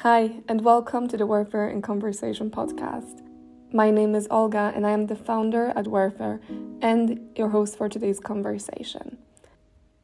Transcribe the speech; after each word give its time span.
Hi, 0.00 0.42
and 0.46 0.62
welcome 0.62 1.08
to 1.08 1.16
the 1.16 1.26
Wearfer 1.26 1.72
in 1.72 1.80
Conversation 1.80 2.50
podcast. 2.50 3.22
My 3.72 3.90
name 3.90 4.14
is 4.14 4.28
Olga, 4.30 4.70
and 4.76 4.86
I 4.86 4.90
am 4.90 5.06
the 5.06 5.16
founder 5.16 5.72
at 5.74 5.86
Wearfer 5.86 6.38
and 6.82 7.30
your 7.34 7.48
host 7.48 7.78
for 7.78 7.88
today's 7.88 8.20
conversation. 8.20 9.16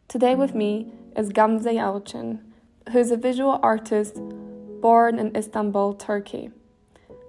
Today, 0.09 0.35
with 0.35 0.55
me 0.55 0.95
is 1.15 1.29
Gamze 1.29 1.67
Yalcin, 1.67 2.41
who 2.91 2.99
is 2.99 3.11
a 3.11 3.19
visual 3.19 3.61
artist 3.63 4.19
born 4.81 5.19
in 5.19 5.37
Istanbul, 5.37 5.93
Turkey. 5.93 6.51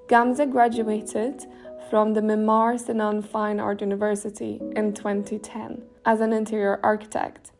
Gamze 0.07 0.50
graduated 0.50 1.45
from 1.89 2.14
the 2.14 2.21
Mimar 2.21 2.80
Sinan 2.80 3.21
Fine 3.21 3.59
Art 3.59 3.82
University 3.82 4.61
in 4.73 4.93
2010 4.93 5.84
as 6.05 6.21
an 6.21 6.32
interior 6.32 6.80
architect. 6.82 7.52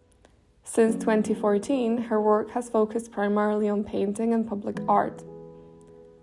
Since 0.66 0.96
2014, 0.96 1.98
her 2.04 2.22
work 2.22 2.52
has 2.52 2.70
focused 2.70 3.12
primarily 3.12 3.70
on 3.70 3.84
painting 3.84 4.34
and 4.34 4.48
public 4.48 4.78
art. 4.88 5.22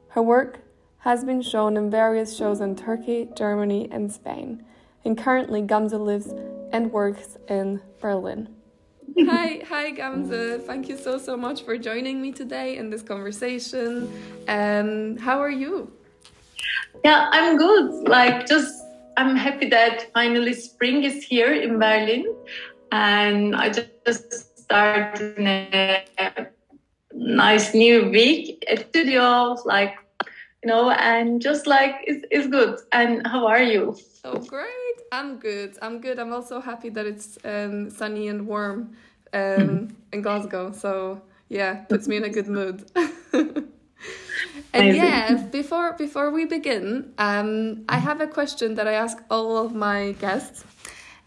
Her 0.09 0.23
work 0.23 0.61
has 0.99 1.25
been 1.25 1.43
shown 1.43 1.77
in 1.77 1.91
various 1.91 2.37
shows 2.37 2.61
in 2.61 2.75
Turkey, 2.75 3.29
Germany, 3.37 3.89
and 3.91 4.11
Spain, 4.11 4.65
and 5.05 5.17
currently 5.17 5.63
Gamze 5.63 5.99
lives 5.99 6.33
and 6.73 6.91
works 6.91 7.37
in 7.49 7.81
Berlin. 8.01 8.49
hi, 9.19 9.63
hi 9.69 9.93
Gamze. 9.93 10.63
Thank 10.63 10.89
you 10.89 10.97
so 10.97 11.19
so 11.19 11.37
much 11.37 11.63
for 11.63 11.77
joining 11.77 12.21
me 12.21 12.33
today 12.33 12.77
in 12.77 12.91
this 12.91 13.03
conversation. 13.03 14.11
Um, 14.49 15.17
how 15.19 15.39
are 15.41 15.51
you? 15.51 15.93
Yeah, 17.05 17.29
I'm 17.31 17.57
good. 17.57 18.09
Like, 18.09 18.47
just 18.47 18.75
I'm 19.17 19.37
happy 19.37 19.69
that 19.69 20.13
finally 20.13 20.55
spring 20.55 21.05
is 21.05 21.23
here 21.23 21.53
in 21.53 21.79
Berlin, 21.79 22.25
and 22.91 23.55
I 23.55 23.69
just 23.69 23.90
started 24.07 25.39
a 25.39 26.47
nice 27.13 27.75
new 27.75 28.11
week 28.11 28.65
at 28.71 28.89
studio, 28.89 29.57
like 29.65 29.95
you 30.63 30.69
know, 30.69 30.91
and 30.91 31.41
just 31.41 31.67
like 31.67 31.97
it's, 32.05 32.25
it's 32.31 32.47
good. 32.49 32.79
And 32.93 33.27
how 33.27 33.47
are 33.47 33.63
you? 33.63 33.97
Oh, 34.25 34.39
great. 34.39 34.97
I'm 35.13 35.39
good. 35.39 35.79
I'm 35.81 36.01
good. 36.01 36.19
I'm 36.19 36.33
also 36.33 36.61
happy 36.61 36.91
that 36.91 37.07
it's 37.07 37.39
um, 37.45 37.91
sunny 37.91 38.29
and 38.29 38.47
warm 38.47 38.95
um, 39.33 39.97
in 40.13 40.23
Glasgow. 40.23 40.73
So 40.73 41.23
yeah, 41.49 41.85
puts 41.89 42.07
me 42.07 42.17
in 42.17 42.25
a 42.25 42.31
good 42.31 42.49
mood. 42.49 42.85
And 44.73 44.97
yeah, 44.97 45.35
before 45.51 45.95
before 45.95 46.31
we 46.31 46.45
begin, 46.45 47.13
um, 47.19 47.85
I 47.89 47.99
have 47.99 48.21
a 48.21 48.27
question 48.27 48.75
that 48.77 48.87
I 48.87 48.93
ask 48.93 49.19
all 49.29 49.59
of 49.59 49.75
my 49.75 50.13
guests, 50.13 50.65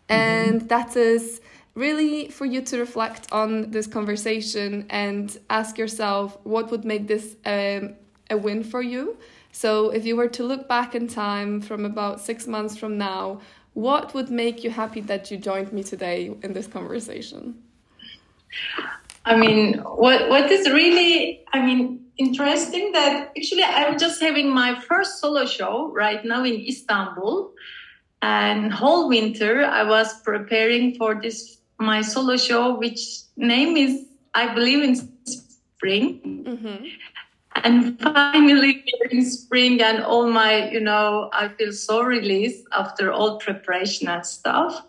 and 0.07 0.61
mm-hmm. 0.61 0.67
that 0.67 0.95
is 0.95 1.41
really 1.75 2.29
for 2.29 2.45
you 2.45 2.61
to 2.61 2.79
reflect 2.79 3.27
on 3.31 3.71
this 3.71 3.87
conversation 3.87 4.85
and 4.89 5.37
ask 5.49 5.77
yourself 5.77 6.37
what 6.43 6.69
would 6.71 6.85
make 6.85 7.07
this 7.07 7.35
um, 7.45 7.95
a 8.29 8.37
win 8.37 8.63
for 8.63 8.81
you. 8.81 9.17
So, 9.51 9.91
if 9.91 10.05
you 10.05 10.15
were 10.15 10.29
to 10.29 10.43
look 10.43 10.67
back 10.67 10.95
in 10.95 11.07
time 11.07 11.61
from 11.61 11.85
about 11.85 12.19
six 12.19 12.47
months 12.47 12.75
from 12.75 12.97
now, 12.97 13.41
what 13.73 14.13
would 14.13 14.29
make 14.29 14.63
you 14.63 14.71
happy 14.71 15.01
that 15.01 15.29
you 15.29 15.37
joined 15.37 15.71
me 15.71 15.83
today 15.83 16.31
in 16.41 16.53
this 16.53 16.67
conversation? 16.67 17.61
I 19.25 19.35
mean, 19.37 19.77
what 19.77 20.29
what 20.29 20.51
is 20.51 20.69
really, 20.69 21.43
I 21.53 21.65
mean, 21.65 22.05
interesting 22.17 22.91
that 22.91 23.31
actually 23.37 23.63
I'm 23.63 23.97
just 23.97 24.21
having 24.21 24.49
my 24.53 24.79
first 24.81 25.19
solo 25.19 25.45
show 25.45 25.91
right 25.93 26.23
now 26.25 26.43
in 26.43 26.65
Istanbul. 26.67 27.53
And 28.21 28.71
whole 28.71 29.09
winter 29.09 29.65
I 29.65 29.83
was 29.83 30.21
preparing 30.21 30.95
for 30.95 31.19
this 31.21 31.57
my 31.83 32.01
solo 32.01 32.37
show, 32.37 32.75
which 32.75 32.99
name 33.35 33.77
is 33.77 34.05
I 34.33 34.53
believe 34.53 34.83
in 34.83 34.95
spring. 35.25 36.45
Mm-hmm. 36.45 36.85
And 37.55 37.99
finally 37.99 38.83
in 39.11 39.23
spring 39.23 39.79
and 39.81 40.03
all 40.03 40.27
my, 40.27 40.71
you 40.71 40.79
know, 40.79 41.29
I 41.33 41.49
feel 41.49 41.71
so 41.71 42.01
released 42.01 42.65
after 42.71 43.11
all 43.11 43.37
preparation 43.37 44.07
and 44.07 44.25
stuff. 44.25 44.83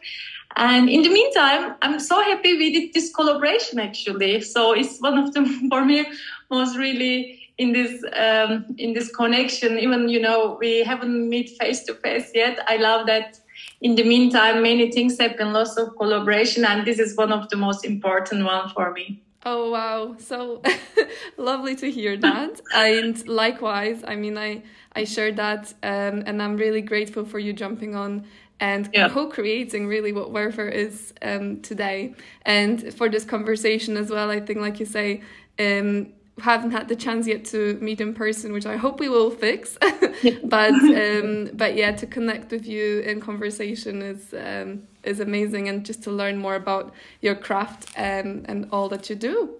And 0.56 0.88
in 0.88 1.02
the 1.02 1.10
meantime, 1.10 1.74
I'm 1.82 2.00
so 2.00 2.22
happy 2.22 2.56
we 2.56 2.72
did 2.72 2.94
this 2.94 3.12
collaboration 3.12 3.80
actually. 3.80 4.40
So 4.40 4.72
it's 4.72 4.98
one 4.98 5.18
of 5.18 5.34
the, 5.34 5.44
for 5.70 5.84
me, 5.84 6.06
was 6.50 6.76
really 6.78 7.40
in 7.58 7.72
this 7.72 8.02
um, 8.16 8.64
in 8.78 8.94
this 8.94 9.14
connection. 9.14 9.78
Even 9.78 10.08
you 10.08 10.20
know 10.20 10.56
we 10.60 10.84
haven't 10.84 11.28
met 11.28 11.48
face 11.60 11.82
to 11.84 11.94
face 11.94 12.30
yet. 12.34 12.58
I 12.66 12.76
love 12.76 13.06
that. 13.06 13.40
In 13.84 13.96
the 13.96 14.02
meantime, 14.02 14.62
many 14.62 14.90
things 14.90 15.18
happen, 15.18 15.52
lots 15.52 15.76
of 15.76 15.94
collaboration, 15.98 16.64
and 16.64 16.86
this 16.86 16.98
is 16.98 17.14
one 17.18 17.30
of 17.30 17.50
the 17.50 17.56
most 17.56 17.84
important 17.84 18.42
one 18.42 18.70
for 18.70 18.90
me. 18.92 19.20
Oh 19.44 19.70
wow, 19.70 20.16
so 20.18 20.62
lovely 21.36 21.76
to 21.76 21.90
hear 21.90 22.16
that. 22.16 22.62
and 22.74 23.28
likewise, 23.28 24.02
I 24.08 24.16
mean, 24.16 24.38
I 24.38 24.62
I 24.96 25.04
share 25.04 25.32
that, 25.32 25.74
um, 25.82 26.22
and 26.26 26.42
I'm 26.42 26.56
really 26.56 26.80
grateful 26.80 27.26
for 27.26 27.38
you 27.38 27.52
jumping 27.52 27.94
on 27.94 28.24
and 28.58 28.88
yeah. 28.94 29.10
co-creating 29.10 29.86
really 29.86 30.12
what 30.12 30.32
Wearfer 30.32 30.72
is 30.72 31.12
um, 31.20 31.60
today. 31.60 32.14
And 32.46 32.94
for 32.94 33.10
this 33.10 33.26
conversation 33.26 33.98
as 33.98 34.08
well, 34.08 34.30
I 34.30 34.40
think, 34.40 34.60
like 34.60 34.80
you 34.80 34.86
say, 34.86 35.20
um, 35.58 36.08
haven't 36.40 36.72
had 36.72 36.88
the 36.88 36.96
chance 36.96 37.26
yet 37.26 37.44
to 37.46 37.78
meet 37.80 38.00
in 38.00 38.14
person, 38.14 38.52
which 38.52 38.66
I 38.66 38.76
hope 38.76 38.98
we 39.00 39.08
will 39.08 39.30
fix. 39.30 39.78
but 40.44 40.74
um, 41.02 41.50
but 41.54 41.74
yeah, 41.76 41.92
to 41.92 42.06
connect 42.06 42.50
with 42.50 42.66
you 42.66 43.00
in 43.00 43.20
conversation 43.20 44.02
is 44.02 44.34
um, 44.34 44.82
is 45.04 45.20
amazing, 45.20 45.68
and 45.68 45.84
just 45.84 46.02
to 46.04 46.10
learn 46.10 46.38
more 46.38 46.54
about 46.56 46.92
your 47.20 47.34
craft 47.34 47.86
and 47.96 48.44
and 48.48 48.68
all 48.72 48.88
that 48.88 49.08
you 49.08 49.16
do. 49.16 49.54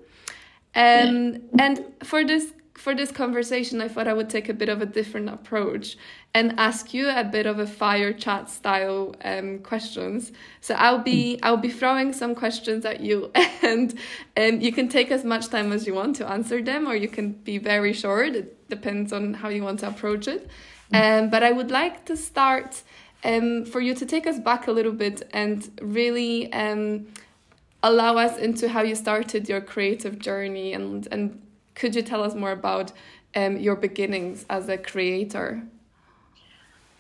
Um, 0.77 1.43
and 1.57 1.85
for 2.03 2.25
this 2.25 2.53
for 2.75 2.95
this 2.95 3.13
conversation, 3.13 3.81
I 3.81 3.89
thought 3.89 4.09
I 4.09 4.13
would 4.13 4.29
take 4.29 4.49
a 4.49 4.53
bit 4.53 4.69
of 4.69 4.83
a 4.83 4.87
different 4.87 5.29
approach 5.29 5.97
and 6.35 6.59
ask 6.59 6.93
you 6.93 7.09
a 7.09 7.23
bit 7.23 7.47
of 7.47 7.61
a 7.61 7.67
fire 7.67 8.13
chat 8.13 8.51
style 8.51 9.15
um, 9.25 9.61
questions. 9.61 10.33
So 10.61 10.75
I'll 10.75 10.99
be 10.99 11.39
I'll 11.43 11.57
be 11.57 11.71
throwing 11.71 12.13
some 12.13 12.35
questions 12.35 12.85
at 12.85 13.01
you, 13.01 13.31
and 13.63 13.95
um, 14.37 14.61
you 14.61 14.73
can 14.73 14.89
take 14.89 15.11
as 15.13 15.25
much 15.25 15.49
time 15.49 15.71
as 15.73 15.87
you 15.87 15.95
want 15.95 16.17
to 16.17 16.29
answer 16.29 16.61
them, 16.61 16.89
or 16.89 16.97
you 16.97 17.09
can 17.09 17.33
be 17.33 17.59
very 17.59 17.93
short. 17.93 18.35
It 18.35 18.69
depends 18.69 19.13
on 19.13 19.35
how 19.35 19.49
you 19.49 19.63
want 19.63 19.81
to 19.81 19.89
approach 19.89 20.27
it. 20.27 20.49
Um, 20.93 21.31
but 21.31 21.43
I 21.43 21.51
would 21.51 21.71
like 21.71 22.05
to 22.05 22.17
start 22.17 22.83
um, 23.25 23.65
for 23.65 23.81
you 23.81 23.95
to 23.95 24.07
take 24.07 24.27
us 24.27 24.39
back 24.39 24.69
a 24.69 24.73
little 24.73 24.93
bit 24.93 25.23
and 25.33 25.69
really 25.81 26.53
um, 26.53 27.07
allow 27.83 28.17
us 28.17 28.39
into 28.39 28.69
how 28.69 28.83
you 28.83 28.95
started 28.95 29.49
your 29.49 29.61
creative 29.61 30.19
journey 30.19 30.73
and 30.73 31.09
and 31.11 31.41
could 31.75 31.95
you 31.95 32.03
tell 32.03 32.23
us 32.23 32.35
more 32.35 32.53
about 32.53 32.93
um, 33.35 33.57
your 33.57 33.77
beginnings 33.77 34.45
as 34.49 34.69
a 34.69 34.79
creator? 34.79 35.63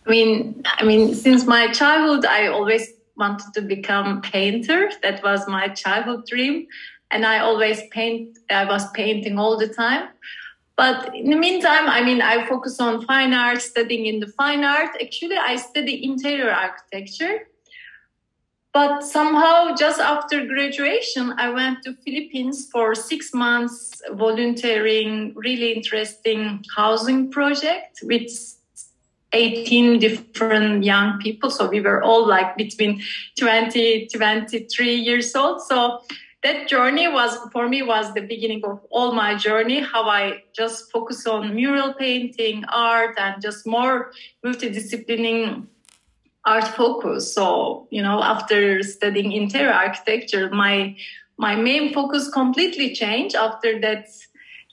I 0.06 0.10
mean, 0.10 0.62
I 0.66 0.84
mean, 0.84 1.14
since 1.14 1.46
my 1.46 1.72
childhood, 1.72 2.26
I 2.26 2.48
always 2.48 2.88
wanted 3.16 3.54
to 3.54 3.62
become 3.62 4.18
a 4.18 4.20
painter. 4.20 4.90
That 5.02 5.22
was 5.22 5.46
my 5.48 5.68
childhood 5.68 6.26
dream, 6.26 6.66
and 7.10 7.24
I 7.24 7.38
always 7.38 7.80
paint. 7.90 8.38
I 8.50 8.64
was 8.64 8.90
painting 8.90 9.38
all 9.38 9.56
the 9.56 9.68
time. 9.68 10.08
But 10.76 11.14
in 11.14 11.30
the 11.30 11.36
meantime, 11.36 11.88
I 11.88 12.02
mean, 12.02 12.20
I 12.20 12.46
focus 12.48 12.80
on 12.80 13.06
fine 13.06 13.32
art, 13.32 13.62
studying 13.62 14.06
in 14.06 14.18
the 14.18 14.26
fine 14.26 14.64
art. 14.64 14.90
Actually, 15.00 15.36
I 15.36 15.56
study 15.56 16.04
interior 16.04 16.50
architecture 16.50 17.46
but 18.74 19.02
somehow 19.02 19.74
just 19.74 20.00
after 20.00 20.44
graduation 20.44 21.32
i 21.38 21.48
went 21.48 21.82
to 21.82 21.94
philippines 22.04 22.68
for 22.70 22.94
six 22.94 23.32
months 23.32 24.02
volunteering 24.12 25.32
really 25.34 25.72
interesting 25.72 26.62
housing 26.76 27.30
project 27.30 28.00
with 28.02 28.28
18 29.34 29.98
different 29.98 30.84
young 30.84 31.18
people. 31.18 31.50
So 31.50 31.68
we 31.68 31.80
were 31.80 32.02
all 32.02 32.26
like 32.26 32.56
between 32.56 33.02
20 33.36 34.06
23 34.06 34.94
years 34.94 35.34
old. 35.34 35.60
So 35.60 36.02
that 36.44 36.68
journey 36.68 37.08
was 37.08 37.36
for 37.52 37.68
me 37.68 37.82
was 37.82 38.14
the 38.14 38.20
beginning 38.20 38.62
of 38.64 38.78
all 38.90 39.12
my 39.12 39.34
journey 39.34 39.80
how 39.80 40.04
i 40.04 40.42
just 40.52 40.92
focus 40.92 41.26
on 41.26 41.54
mural 41.54 41.94
painting 41.94 42.62
art 42.68 43.14
and 43.18 43.40
just 43.40 43.66
more 43.66 44.12
multidisciplining 44.44 45.66
art 46.46 46.68
focus. 46.68 47.32
So, 47.32 47.88
you 47.90 48.02
know, 48.02 48.22
after 48.22 48.82
studying 48.82 49.32
interior 49.32 49.72
architecture, 49.72 50.50
my 50.50 50.96
my 51.36 51.56
main 51.56 51.92
focus 51.92 52.28
completely 52.28 52.94
changed 52.94 53.34
after 53.34 53.80
that 53.80 54.06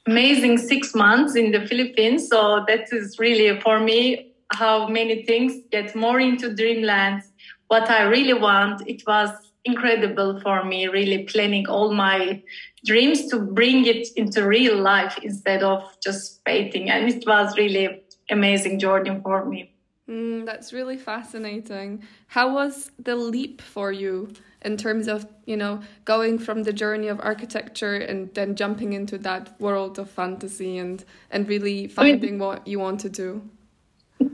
amazing 0.07 0.57
six 0.57 0.94
months 0.94 1.35
in 1.35 1.51
the 1.51 1.65
Philippines. 1.65 2.27
So 2.29 2.63
that 2.68 2.91
is 2.91 3.18
really 3.19 3.59
for 3.62 3.79
me 3.79 4.33
how 4.53 4.88
many 4.88 5.23
things 5.23 5.53
get 5.71 5.95
more 5.95 6.19
into 6.19 6.53
dreamland. 6.53 7.23
What 7.68 7.89
I 7.89 8.03
really 8.03 8.33
want, 8.33 8.83
it 8.88 9.03
was 9.07 9.29
incredible 9.63 10.39
for 10.41 10.63
me, 10.63 10.88
really 10.88 11.24
planning 11.24 11.67
all 11.67 11.94
my 11.94 12.41
dreams 12.85 13.27
to 13.27 13.39
bring 13.39 13.85
it 13.85 14.07
into 14.15 14.45
real 14.45 14.77
life 14.77 15.17
instead 15.21 15.63
of 15.63 15.83
just 16.03 16.44
painting. 16.44 16.89
And 16.89 17.07
it 17.09 17.24
was 17.25 17.57
really 17.57 18.03
amazing 18.29 18.79
journey 18.79 19.19
for 19.24 19.45
me. 19.45 19.71
Mm, 20.12 20.46
that's 20.46 20.74
really 20.74 20.98
fascinating. 20.98 22.04
How 22.28 22.54
was 22.54 22.92
the 23.00 23.16
leap 23.16 23.62
for 23.62 23.94
you 23.94 24.34
in 24.62 24.75
terms 24.75 25.08
of, 25.08 25.25
you 25.46 25.56
know, 25.56 25.81
going 26.04 26.38
from 26.38 26.63
the 26.63 26.74
journey 26.74 27.08
of 27.08 27.22
architecture 27.22 27.96
and 27.96 28.30
then 28.34 28.56
jumping 28.56 28.92
into 28.92 29.18
that 29.19 29.60
world 29.62 29.98
of 30.00 30.10
fantasy 30.10 30.78
and 30.78 31.06
and 31.31 31.48
really 31.48 31.88
finding 31.88 32.40
what 32.40 32.68
you 32.68 32.78
want 32.78 33.00
to 33.02 33.10
do? 33.10 33.42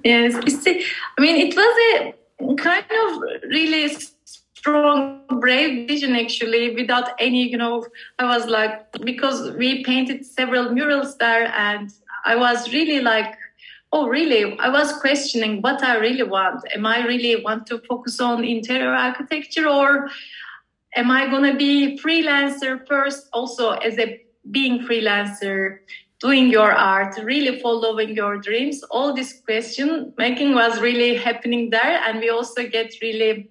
Yes, 0.04 0.34
I 0.36 1.22
mean, 1.22 1.36
it 1.48 1.56
was 1.56 2.14
a 2.42 2.56
kind 2.56 2.86
of 3.06 3.22
really 3.48 3.88
strong, 4.56 5.22
brave 5.40 5.88
vision 5.88 6.16
actually, 6.16 6.74
without 6.74 7.12
any, 7.20 7.48
you 7.48 7.58
know, 7.58 7.86
I 8.18 8.26
was 8.26 8.48
like, 8.48 8.92
because 9.04 9.52
we 9.52 9.84
painted 9.84 10.26
several 10.26 10.72
murals 10.72 11.18
there 11.18 11.54
and 11.56 11.94
I 12.26 12.36
was 12.36 12.74
really 12.74 13.00
like, 13.00 13.38
oh, 13.92 14.08
really? 14.08 14.58
I 14.60 14.70
was 14.70 14.94
questioning 14.94 15.62
what 15.62 15.84
I 15.84 15.98
really 15.98 16.24
want. 16.24 16.62
Am 16.74 16.86
I 16.86 17.06
really 17.06 17.42
want 17.42 17.68
to 17.68 17.80
focus 17.80 18.20
on 18.20 18.44
interior 18.44 18.94
architecture 18.94 19.68
or 19.68 20.10
am 20.96 21.12
I 21.12 21.28
going 21.28 21.52
to 21.52 21.58
be 21.58 22.00
freelancer 22.00 22.86
first 22.88 23.28
also 23.34 23.72
as 23.72 23.98
a 23.98 24.22
being 24.52 24.80
freelancer? 24.80 25.80
doing 26.20 26.50
your 26.50 26.72
art, 26.72 27.16
really 27.24 27.60
following 27.60 28.16
your 28.16 28.38
dreams. 28.38 28.82
All 28.90 29.14
this 29.14 29.40
question 29.46 30.14
making 30.18 30.56
was 30.56 30.80
really 30.80 31.16
happening 31.16 31.70
there, 31.70 32.02
and 32.08 32.20
we 32.20 32.30
also 32.30 32.68
get 32.68 32.94
really 33.02 33.50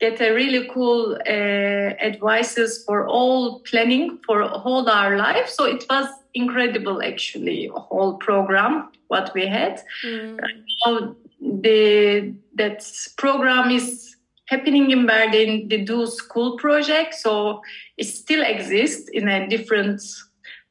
get 0.00 0.20
a 0.20 0.32
really 0.32 0.68
cool 0.72 1.16
uh, 1.26 1.30
advices 1.30 2.82
for 2.86 3.06
all 3.06 3.60
planning 3.60 4.18
for 4.26 4.42
all 4.42 4.88
our 4.88 5.16
life. 5.16 5.48
So 5.48 5.64
it 5.64 5.84
was 5.90 6.06
incredible, 6.34 7.02
actually, 7.02 7.70
whole 7.74 8.14
program 8.14 8.90
what 9.08 9.32
we 9.34 9.46
had. 9.46 9.82
Mm. 10.04 10.38
Now 10.86 11.16
the 11.40 12.34
that 12.54 12.84
program 13.16 13.70
is 13.70 14.16
happening 14.46 14.90
in 14.90 15.06
Berlin. 15.06 15.68
The 15.68 15.84
Do 15.84 16.06
School 16.06 16.56
project, 16.58 17.14
so 17.14 17.62
it 17.96 18.04
still 18.04 18.42
exists 18.42 19.08
in 19.08 19.28
a 19.28 19.48
different 19.48 20.02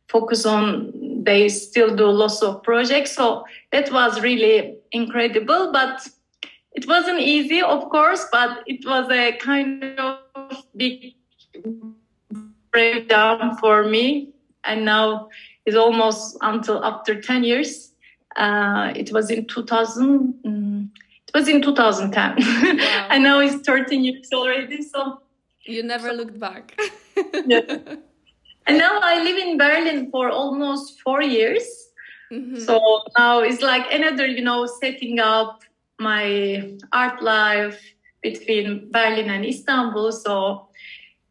focus 0.09 0.45
on 0.45 0.91
they 1.23 1.47
still 1.47 1.95
do 1.95 2.07
lots 2.07 2.41
of 2.41 2.63
projects 2.63 3.15
so 3.15 3.45
that 3.71 3.91
was 3.91 4.21
really 4.21 4.75
incredible 4.91 5.71
but 5.71 6.07
it 6.73 6.87
wasn't 6.87 7.19
easy 7.19 7.61
of 7.61 7.87
course 7.89 8.25
but 8.31 8.63
it 8.65 8.83
was 8.85 9.09
a 9.11 9.33
kind 9.33 9.83
of 9.99 10.17
big 10.75 11.13
breakdown 12.71 13.55
for 13.57 13.83
me 13.83 14.29
and 14.63 14.83
now 14.83 15.29
it's 15.65 15.75
almost 15.75 16.37
until 16.41 16.83
after 16.83 17.21
10 17.21 17.43
years 17.43 17.91
uh, 18.35 18.91
it 18.95 19.11
was 19.11 19.29
in 19.29 19.45
2000 19.45 20.33
mm, 20.45 20.89
it 21.27 21.33
was 21.33 21.47
in 21.47 21.61
2010 21.61 22.35
wow. 22.37 23.07
and 23.09 23.23
now 23.23 23.39
it's 23.39 23.55
13 23.65 24.03
years 24.03 24.29
already 24.33 24.81
so 24.81 25.21
you 25.63 25.83
never 25.83 26.13
looked 26.13 26.39
back 26.39 26.79
yeah. 27.45 27.95
And 28.69 28.77
now 28.77 28.99
I 29.01 29.23
live 29.23 29.37
in 29.37 29.57
Berlin 29.57 30.11
for 30.11 30.29
almost 30.29 31.01
four 31.01 31.23
years. 31.23 31.65
Mm-hmm. 32.31 32.57
So 32.57 33.01
now 33.17 33.39
it's 33.39 33.63
like 33.63 33.91
another, 33.91 34.27
you 34.27 34.43
know, 34.43 34.67
setting 34.67 35.19
up 35.19 35.63
my 35.97 36.77
art 36.93 37.23
life 37.23 37.81
between 38.21 38.91
Berlin 38.91 39.31
and 39.31 39.43
Istanbul. 39.43 40.11
So 40.11 40.68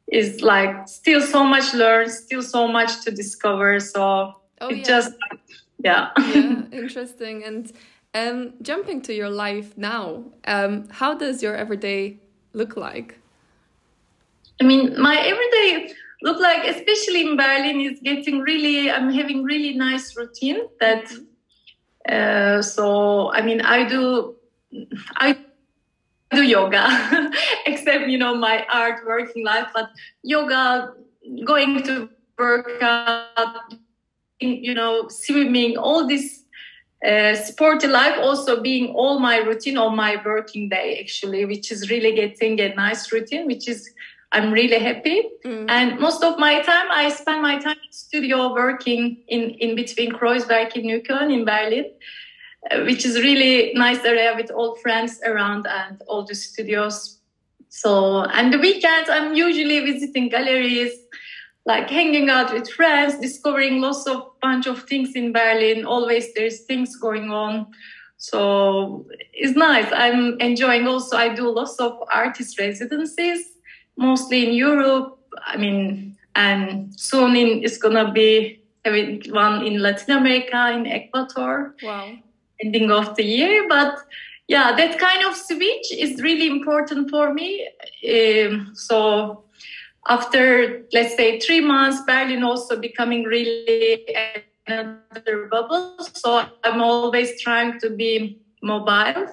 it's 0.08 0.42
like 0.42 0.88
still 0.88 1.20
so 1.20 1.44
much 1.44 1.74
learn, 1.74 2.08
still 2.08 2.42
so 2.42 2.66
much 2.66 3.02
to 3.04 3.10
discover. 3.10 3.78
So 3.78 4.34
oh, 4.60 4.68
it 4.68 4.78
yeah. 4.78 4.82
just, 4.84 5.12
yeah. 5.78 6.10
yeah, 6.18 6.62
interesting. 6.72 7.44
And 7.44 7.72
um, 8.14 8.54
jumping 8.62 9.02
to 9.02 9.14
your 9.14 9.30
life 9.30 9.76
now, 9.76 10.24
um, 10.46 10.88
how 10.90 11.14
does 11.14 11.42
your 11.42 11.54
everyday 11.54 12.18
look 12.54 12.76
like? 12.76 13.18
I 14.60 14.64
mean, 14.64 15.00
my 15.00 15.16
everyday 15.16 15.94
look 16.22 16.40
like 16.40 16.64
especially 16.66 17.22
in 17.22 17.36
berlin 17.36 17.80
is 17.80 18.00
getting 18.00 18.40
really 18.40 18.90
i'm 18.90 19.10
having 19.10 19.42
really 19.42 19.74
nice 19.74 20.16
routine 20.16 20.58
that 20.80 21.04
uh, 22.08 22.60
so 22.60 23.32
i 23.32 23.40
mean 23.40 23.60
i 23.60 23.86
do 23.86 24.34
i 25.16 25.38
do 26.30 26.42
yoga 26.42 27.30
except 27.66 28.08
you 28.08 28.18
know 28.18 28.34
my 28.34 28.66
art 28.72 29.00
working 29.06 29.44
life 29.44 29.68
but 29.74 29.90
yoga 30.22 30.92
going 31.44 31.82
to 31.82 32.08
work 32.38 32.82
out 32.82 33.74
you 34.40 34.74
know 34.74 35.08
swimming 35.08 35.76
all 35.76 36.06
this 36.06 36.44
uh, 37.06 37.34
sporty 37.34 37.86
life 37.86 38.18
also 38.20 38.60
being 38.60 38.92
all 38.94 39.20
my 39.20 39.36
routine 39.38 39.78
on 39.78 39.94
my 39.94 40.20
working 40.24 40.68
day 40.68 40.98
actually 41.00 41.44
which 41.44 41.70
is 41.70 41.90
really 41.90 42.14
getting 42.14 42.60
a 42.60 42.74
nice 42.74 43.12
routine 43.12 43.46
which 43.46 43.68
is 43.68 43.90
I'm 44.32 44.52
really 44.52 44.78
happy. 44.78 45.22
Mm. 45.44 45.70
And 45.70 46.00
most 46.00 46.22
of 46.22 46.38
my 46.38 46.60
time, 46.60 46.86
I 46.90 47.08
spend 47.08 47.40
my 47.40 47.58
time 47.58 47.76
in 47.82 47.92
studio 47.92 48.52
working 48.52 49.22
in, 49.26 49.50
in 49.52 49.74
between 49.74 50.12
Kreuzberg 50.12 50.76
in 50.76 50.84
Neukölln 50.84 51.32
in 51.32 51.44
Berlin, 51.44 51.86
which 52.84 53.04
is 53.04 53.16
really 53.16 53.72
nice 53.74 54.04
area 54.04 54.34
with 54.36 54.50
all 54.50 54.76
friends 54.76 55.20
around 55.24 55.66
and 55.66 56.02
all 56.06 56.24
the 56.24 56.34
studios. 56.34 57.18
So, 57.68 58.24
and 58.24 58.52
the 58.52 58.58
weekends, 58.58 59.10
I'm 59.10 59.34
usually 59.34 59.80
visiting 59.80 60.28
galleries, 60.28 60.92
like 61.66 61.88
hanging 61.90 62.30
out 62.30 62.52
with 62.52 62.68
friends, 62.70 63.18
discovering 63.18 63.80
lots 63.80 64.06
of 64.06 64.32
bunch 64.40 64.66
of 64.66 64.84
things 64.84 65.12
in 65.14 65.32
Berlin. 65.32 65.84
Always 65.84 66.32
there's 66.34 66.60
things 66.62 66.96
going 66.96 67.30
on. 67.30 67.66
So 68.16 69.06
it's 69.32 69.56
nice. 69.56 69.86
I'm 69.92 70.40
enjoying 70.40 70.86
also, 70.88 71.16
I 71.16 71.34
do 71.34 71.50
lots 71.50 71.78
of 71.78 72.02
artist 72.12 72.58
residencies 72.58 73.46
mostly 73.96 74.46
in 74.48 74.54
Europe. 74.54 75.18
I 75.46 75.56
mean, 75.56 76.16
and 76.34 76.98
soon 76.98 77.36
in, 77.36 77.62
it's 77.62 77.78
gonna 77.78 78.12
be 78.12 78.62
having 78.84 79.22
one 79.30 79.64
in 79.64 79.80
Latin 79.80 80.16
America, 80.16 80.72
in 80.72 80.86
Ecuador. 80.86 81.74
Wow. 81.82 82.16
Ending 82.62 82.90
of 82.90 83.14
the 83.16 83.24
year, 83.24 83.66
but 83.68 83.98
yeah, 84.48 84.74
that 84.74 84.98
kind 84.98 85.24
of 85.26 85.36
switch 85.36 85.92
is 85.92 86.20
really 86.22 86.48
important 86.48 87.10
for 87.10 87.32
me. 87.32 87.68
Um, 88.08 88.72
so 88.74 89.44
after 90.08 90.84
let's 90.92 91.14
say 91.16 91.38
three 91.38 91.60
months, 91.60 92.00
Berlin 92.06 92.42
also 92.42 92.80
becoming 92.80 93.24
really 93.24 94.06
another 94.66 95.48
bubble. 95.50 95.96
So 96.14 96.44
I'm 96.64 96.82
always 96.82 97.40
trying 97.40 97.78
to 97.80 97.90
be 97.90 98.40
mobile 98.62 99.28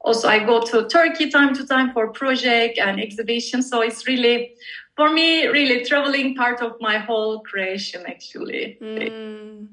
also 0.00 0.28
i 0.28 0.38
go 0.38 0.60
to 0.60 0.86
turkey 0.88 1.30
time 1.30 1.54
to 1.54 1.66
time 1.66 1.92
for 1.92 2.08
project 2.08 2.78
and 2.78 3.00
exhibition 3.00 3.62
so 3.62 3.80
it's 3.80 4.06
really 4.06 4.52
for 4.96 5.10
me 5.10 5.46
really 5.46 5.84
traveling 5.84 6.34
part 6.34 6.62
of 6.62 6.72
my 6.80 6.98
whole 6.98 7.40
creation 7.40 8.02
actually 8.06 8.78
mm. 8.80 9.68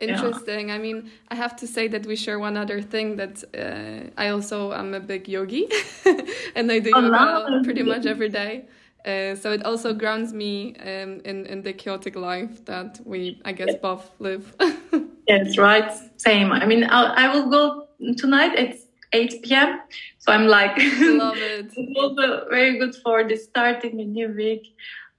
Interesting. 0.00 0.68
Yeah. 0.68 0.74
I 0.74 0.78
mean, 0.78 1.10
I 1.28 1.34
have 1.34 1.54
to 1.56 1.66
say 1.66 1.88
that 1.88 2.06
we 2.06 2.16
share 2.16 2.38
one 2.38 2.56
other 2.56 2.80
thing 2.80 3.16
that 3.16 3.44
uh, 3.54 4.10
I 4.16 4.28
also 4.28 4.72
am 4.72 4.94
a 4.94 5.00
big 5.00 5.28
yogi, 5.28 5.68
and 6.56 6.72
I 6.72 6.78
do 6.78 6.92
oh, 6.94 7.00
yoga 7.02 7.60
pretty 7.64 7.82
much 7.82 8.06
every 8.06 8.28
day. 8.28 8.64
Uh, 9.04 9.34
so 9.34 9.50
it 9.52 9.64
also 9.64 9.94
grounds 9.94 10.32
me 10.32 10.74
um, 10.80 11.20
in 11.24 11.46
in 11.46 11.62
the 11.62 11.72
chaotic 11.72 12.16
life 12.16 12.64
that 12.66 13.00
we, 13.04 13.40
I 13.44 13.52
guess, 13.52 13.74
both 13.80 14.10
live. 14.18 14.54
yes, 15.28 15.56
right. 15.58 15.90
Same. 16.16 16.52
I 16.52 16.66
mean, 16.66 16.86
I'll, 16.90 17.12
I 17.16 17.34
will 17.34 17.48
go 17.48 17.88
tonight. 18.18 18.52
It's 18.58 18.86
8 19.12 19.42
p.m. 19.42 19.80
So 20.18 20.32
I'm 20.32 20.46
like, 20.46 20.76
love 21.00 21.36
it. 21.36 21.72
it's 21.76 21.98
also 21.98 22.48
very 22.48 22.78
good 22.78 22.94
for 23.02 23.26
the 23.26 23.36
starting 23.36 24.00
a 24.00 24.04
new 24.04 24.28
week. 24.28 24.74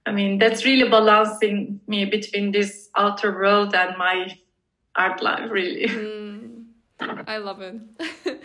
I 0.06 0.12
mean, 0.12 0.38
that's 0.38 0.64
really 0.64 0.88
balancing 0.88 1.80
me 1.86 2.04
between 2.04 2.52
this 2.52 2.88
outer 2.96 3.32
world 3.32 3.74
and 3.74 3.96
my 3.96 4.36
art 4.96 5.22
life, 5.22 5.50
really. 5.50 5.86
Mm, 7.00 7.26
I 7.26 7.38
love 7.38 7.60
it. 7.60 7.74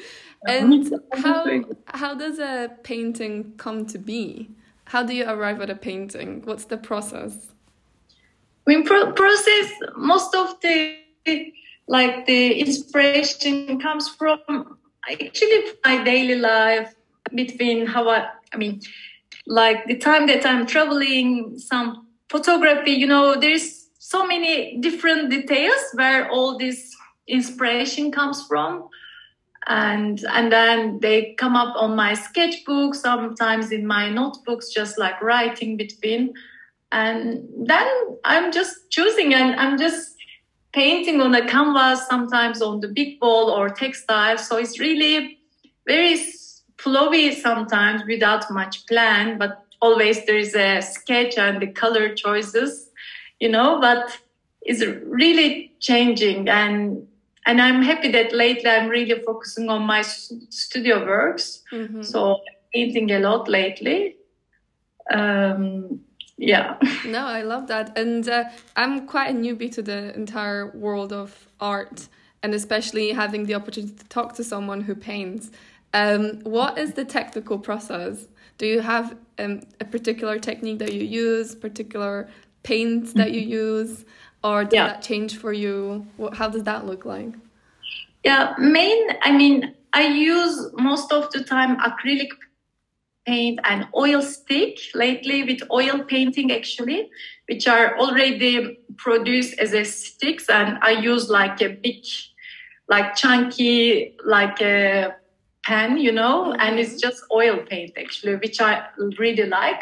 and 0.48 0.92
how 1.14 1.46
how 1.86 2.16
does 2.16 2.40
a 2.40 2.72
painting 2.84 3.54
come 3.58 3.86
to 3.88 4.00
be? 4.00 4.50
How 4.86 5.04
do 5.04 5.14
you 5.14 5.26
arrive 5.28 5.62
at 5.62 5.70
a 5.70 5.76
painting? 5.76 6.42
What's 6.44 6.66
the 6.66 6.78
process? 6.78 7.52
I 8.66 8.72
mean, 8.72 8.84
pro- 8.84 9.12
process. 9.12 9.72
Most 9.96 10.34
of 10.34 10.60
the 10.62 10.98
like 11.88 12.26
the 12.26 12.60
inspiration 12.60 13.80
comes 13.80 14.10
from 14.10 14.78
actually 15.10 15.64
my 15.86 16.04
daily 16.04 16.36
life 16.36 16.94
between 17.34 17.86
how 17.86 18.10
I, 18.10 18.30
I 18.54 18.58
mean, 18.58 18.82
like 19.46 19.86
the 19.88 19.98
time 19.98 20.28
that 20.28 20.46
I'm 20.46 20.66
traveling, 20.66 21.58
some 21.58 22.08
photography, 22.30 22.92
you 22.92 23.08
know, 23.08 23.40
there's 23.40 23.77
so 24.08 24.26
many 24.26 24.78
different 24.78 25.30
details 25.30 25.82
where 25.94 26.32
all 26.32 26.58
this 26.58 26.96
inspiration 27.28 28.10
comes 28.10 28.42
from. 28.48 28.88
And, 29.68 30.24
and 30.30 30.50
then 30.50 31.02
they 31.02 31.34
come 31.34 31.58
up 31.58 31.76
on 31.76 31.94
my 31.98 32.14
sketchbook, 32.14 32.96
sometimes 32.96 33.74
in 33.74 33.86
my 33.86 34.10
notebooks, 34.10 34.70
just 34.70 34.98
like 34.98 35.22
writing 35.22 35.76
between. 35.76 36.34
And 36.94 37.50
then 37.66 37.86
I'm 38.24 38.54
just 38.54 38.90
choosing 38.90 39.34
and 39.34 39.60
I'm 39.60 39.78
just 39.78 40.16
painting 40.72 41.20
on 41.20 41.36
a 41.36 41.46
canvas, 41.46 42.08
sometimes 42.08 42.62
on 42.62 42.80
the 42.80 42.88
big 42.88 43.22
wall 43.22 43.50
or 43.50 43.68
textile. 43.68 44.38
So 44.38 44.56
it's 44.56 44.80
really 44.80 45.38
very 45.86 46.18
flowy 46.78 47.36
sometimes 47.36 48.04
without 48.08 48.50
much 48.52 48.86
plan, 48.88 49.38
but 49.38 49.66
always 49.82 50.26
there 50.26 50.38
is 50.38 50.56
a 50.56 50.82
sketch 50.82 51.38
and 51.38 51.62
the 51.62 51.68
color 51.68 52.16
choices, 52.16 52.87
you 53.40 53.50
know, 53.50 53.80
but 53.80 54.18
it's 54.62 54.84
really 55.06 55.74
changing 55.80 56.50
and 56.50 57.08
and 57.46 57.62
I'm 57.62 57.82
happy 57.82 58.12
that 58.12 58.34
lately 58.34 58.70
I'm 58.70 58.90
really 58.90 59.22
focusing 59.24 59.70
on 59.70 59.84
my 59.84 60.02
studio 60.02 61.06
works. 61.06 61.64
Mm-hmm. 61.72 62.02
So 62.02 62.42
painting 62.74 63.10
a 63.12 63.20
lot 63.20 63.48
lately. 63.48 64.18
Um, 65.10 66.02
yeah. 66.38 66.78
No, 67.06 67.26
I 67.26 67.42
love 67.42 67.68
that, 67.68 67.98
and 67.98 68.28
uh, 68.28 68.46
I'm 68.76 69.08
quite 69.08 69.30
a 69.30 69.34
newbie 69.34 69.72
to 69.74 69.82
the 69.82 70.14
entire 70.14 70.72
world 70.72 71.14
of 71.14 71.48
art, 71.62 72.10
and 72.44 72.54
especially 72.54 73.14
having 73.14 73.46
the 73.46 73.56
opportunity 73.56 73.94
to 73.94 74.06
talk 74.10 74.36
to 74.36 74.44
someone 74.44 74.82
who 74.82 74.94
paints. 74.94 75.52
Um, 75.94 76.42
what 76.42 76.78
is 76.78 76.94
the 76.94 77.06
technical 77.06 77.58
process? 77.58 78.28
Do 78.58 78.66
you 78.68 78.82
have 78.82 79.16
um, 79.40 79.62
a 79.80 79.86
particular 79.86 80.38
technique 80.38 80.80
that 80.80 80.94
you 80.94 81.04
use, 81.04 81.56
particular 81.56 82.28
paints 82.72 83.14
that 83.14 83.32
you 83.32 83.42
use, 83.42 84.06
or 84.44 84.64
does 84.64 84.74
yeah. 84.74 84.88
that 84.88 85.02
change 85.02 85.38
for 85.38 85.54
you? 85.54 86.06
How 86.34 86.48
does 86.50 86.64
that 86.64 86.86
look 86.86 87.06
like? 87.06 87.34
Yeah, 88.24 88.54
main. 88.58 89.02
I 89.22 89.32
mean, 89.32 89.74
I 89.94 90.04
use 90.08 90.56
most 90.74 91.12
of 91.12 91.32
the 91.32 91.44
time 91.44 91.78
acrylic 91.90 92.30
paint 93.26 93.60
and 93.64 93.88
oil 93.96 94.22
stick 94.22 94.80
lately 94.96 95.44
with 95.44 95.62
oil 95.70 96.00
painting 96.00 96.50
actually 96.50 97.10
which 97.50 97.68
are 97.68 97.98
already 98.00 98.80
produced 98.96 99.60
as 99.60 99.74
a 99.74 99.84
sticks 99.84 100.48
and 100.48 100.78
i 100.82 100.92
use 100.92 101.30
like 101.30 101.62
a 101.62 101.68
big 101.68 102.06
like 102.88 103.18
chunky 103.18 104.16
like 104.24 104.62
a 104.62 105.14
pen, 105.68 105.98
you 105.98 106.12
know, 106.12 106.46
mm-hmm. 106.46 106.62
and 106.62 106.80
it's 106.80 107.00
just 107.00 107.22
oil 107.32 107.58
paint 107.70 107.92
actually, 107.98 108.36
which 108.36 108.62
I 108.62 108.88
really 109.20 109.44
like. 109.44 109.82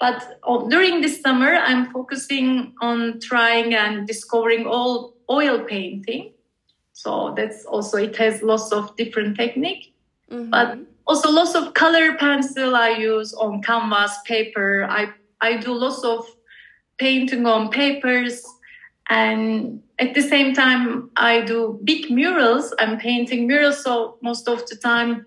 But 0.00 0.38
oh, 0.42 0.68
during 0.68 1.00
this 1.00 1.20
summer, 1.20 1.54
I'm 1.54 1.90
focusing 1.92 2.74
on 2.80 3.20
trying 3.20 3.74
and 3.74 4.06
discovering 4.06 4.66
all 4.66 5.14
oil 5.30 5.60
painting. 5.60 6.32
So 6.92 7.32
that's 7.36 7.64
also 7.64 7.98
it 7.98 8.16
has 8.16 8.42
lots 8.42 8.72
of 8.72 8.94
different 8.96 9.36
technique, 9.36 9.94
mm-hmm. 10.30 10.50
but 10.50 10.78
also 11.06 11.30
lots 11.30 11.54
of 11.54 11.74
color 11.74 12.16
pencil 12.16 12.76
I 12.76 12.90
use 12.90 13.34
on 13.34 13.62
canvas 13.62 14.16
paper. 14.24 14.86
I 14.88 15.12
I 15.40 15.56
do 15.56 15.72
lots 15.72 16.04
of 16.04 16.26
painting 16.98 17.46
on 17.46 17.70
papers 17.70 18.42
and 19.10 19.82
at 19.98 20.14
the 20.14 20.22
same 20.22 20.54
time 20.54 21.10
i 21.16 21.40
do 21.40 21.78
big 21.84 22.10
murals 22.10 22.74
i'm 22.78 22.98
painting 22.98 23.46
murals 23.46 23.82
so 23.82 24.16
most 24.22 24.48
of 24.48 24.66
the 24.68 24.76
time 24.76 25.26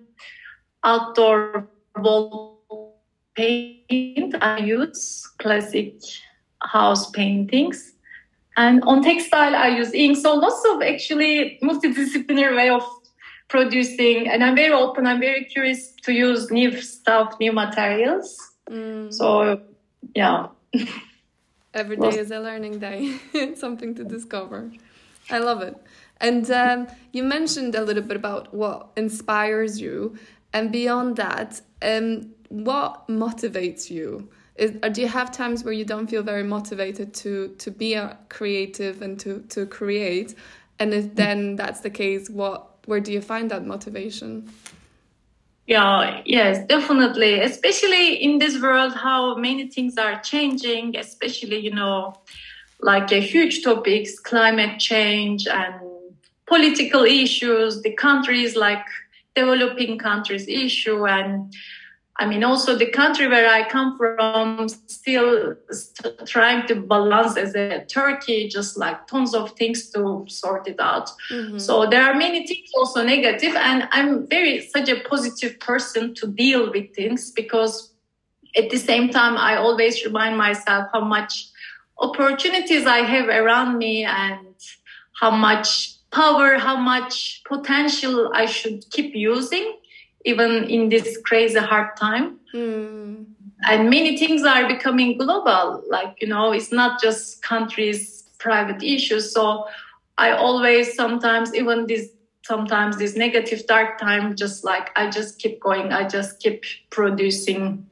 outdoor 0.83 1.67
wall 1.97 3.01
paint 3.89 4.35
i 4.41 4.57
use 4.59 5.27
classic 5.39 5.95
house 6.61 7.09
paintings. 7.11 7.93
And 8.55 8.83
on 8.83 9.03
textile 9.03 9.55
i 9.55 9.67
use 9.67 9.93
ink 9.93 10.17
so 10.17 10.33
lots 10.35 10.63
of 10.71 10.81
actually 10.81 11.59
multidisciplinary 11.63 12.55
way 12.55 12.69
of 12.69 12.83
producing. 13.47 14.27
And 14.27 14.43
i'm 14.43 14.55
very 14.55 14.73
open. 14.73 15.05
I'm 15.05 15.19
very 15.19 15.45
curious 15.45 15.93
to 16.03 16.11
use 16.11 16.51
new 16.51 16.81
stuff 16.81 17.35
new 17.39 17.51
materials. 17.51 18.37
Mm. 18.69 19.13
so 19.13 19.61
yeah. 20.15 20.47
Every 21.73 21.95
day 21.95 22.17
is 22.17 22.31
a 22.31 22.39
learning 22.39 22.79
day, 22.79 23.19
something 23.55 23.93
to 23.95 24.03
discover. 24.03 24.71
I 25.29 25.37
love 25.37 25.61
it. 25.61 25.75
And 26.19 26.49
um, 26.49 26.87
you 27.11 27.23
mentioned 27.23 27.75
a 27.75 27.83
little 27.83 28.01
bit 28.01 28.17
about 28.17 28.53
what 28.53 28.89
inspires 28.95 29.79
you, 29.79 30.17
and 30.53 30.71
beyond 30.71 31.17
that, 31.17 31.61
um, 31.81 32.31
what 32.49 33.07
motivates 33.07 33.89
you? 33.89 34.29
Is, 34.55 34.71
do 34.91 35.01
you 35.01 35.07
have 35.07 35.31
times 35.31 35.63
where 35.63 35.73
you 35.73 35.85
don't 35.85 36.07
feel 36.07 36.23
very 36.23 36.43
motivated 36.43 37.13
to 37.15 37.55
to 37.59 37.71
be 37.71 37.99
creative 38.29 39.01
and 39.01 39.19
to 39.19 39.41
to 39.49 39.65
create? 39.65 40.35
And 40.79 40.93
if 40.93 41.15
then 41.15 41.55
that's 41.55 41.81
the 41.81 41.89
case, 41.89 42.29
what 42.29 42.67
where 42.85 42.99
do 42.99 43.11
you 43.11 43.21
find 43.21 43.51
that 43.51 43.65
motivation? 43.65 44.49
Yeah, 45.67 46.21
yes, 46.25 46.65
definitely. 46.65 47.41
Especially 47.41 48.15
in 48.15 48.39
this 48.39 48.59
world, 48.61 48.93
how 48.93 49.35
many 49.35 49.67
things 49.67 49.97
are 49.97 50.17
changing, 50.21 50.95
especially, 50.95 51.57
you 51.57 51.75
know, 51.75 52.15
like 52.79 53.11
a 53.11 53.19
huge 53.19 53.63
topics, 53.63 54.17
climate 54.17 54.79
change 54.79 55.45
and 55.45 55.75
political 56.45 57.03
issues, 57.03 57.81
the 57.81 57.91
countries 57.91 58.55
like 58.55 58.85
developing 59.35 59.97
countries 59.97 60.47
issue 60.47 61.05
and 61.05 61.53
I 62.19 62.25
mean, 62.25 62.43
also 62.43 62.75
the 62.75 62.89
country 62.89 63.27
where 63.27 63.47
I 63.47 63.69
come 63.69 63.95
from 63.95 64.69
still 64.69 65.55
st- 65.69 66.25
trying 66.25 66.65
to 66.67 66.75
balance 66.75 67.37
as 67.37 67.53
a 67.53 67.85
Turkey, 67.85 68.47
just 68.47 68.75
like 68.75 69.05
tons 69.05 69.35
of 69.35 69.51
things 69.51 69.89
to 69.91 70.25
sort 70.27 70.67
it 70.67 70.79
out. 70.79 71.11
Mm-hmm. 71.31 71.59
So 71.59 71.85
there 71.85 72.03
are 72.03 72.15
many 72.15 72.47
things 72.47 72.71
also 72.75 73.03
negative, 73.03 73.55
and 73.55 73.87
I'm 73.91 74.27
very 74.27 74.61
such 74.61 74.89
a 74.89 74.99
positive 75.01 75.59
person 75.59 76.15
to 76.15 76.27
deal 76.27 76.71
with 76.71 76.95
things 76.95 77.31
because 77.31 77.93
at 78.55 78.71
the 78.71 78.77
same 78.77 79.09
time 79.09 79.37
I 79.37 79.57
always 79.57 80.03
remind 80.03 80.37
myself 80.37 80.87
how 80.91 81.01
much 81.01 81.49
opportunities 81.99 82.87
I 82.87 82.99
have 82.99 83.27
around 83.27 83.77
me 83.77 84.05
and 84.05 84.55
how 85.19 85.31
much 85.31 85.93
power, 86.11 86.57
how 86.57 86.77
much 86.77 87.43
potential 87.47 88.31
I 88.33 88.45
should 88.47 88.89
keep 88.89 89.13
using 89.13 89.77
even 90.27 90.69
in 90.69 90.89
this 90.89 91.17
crazy 91.23 91.59
hard 91.59 91.95
time. 91.95 92.39
Mm. 92.53 93.25
And 93.63 93.89
many 93.89 94.17
things 94.17 94.43
are 94.43 94.67
becoming 94.67 95.17
global. 95.17 95.83
Like, 95.89 96.15
you 96.21 96.27
know, 96.27 96.51
it's 96.51 96.71
not 96.71 97.01
just 97.01 97.41
countries' 97.41 98.23
private 98.37 98.83
issues. 98.83 99.33
So 99.33 99.65
I 100.17 100.31
always 100.31 100.93
sometimes, 100.93 101.55
even 101.55 101.87
this 101.87 102.09
sometimes 102.45 102.97
this 102.97 103.15
negative 103.15 103.65
dark 103.67 103.99
time, 103.99 104.35
just 104.35 104.63
like 104.63 104.91
I 104.95 105.09
just 105.09 105.39
keep 105.39 105.59
going, 105.59 105.91
I 105.91 106.07
just 106.07 106.39
keep 106.39 106.63
producing 106.89 107.87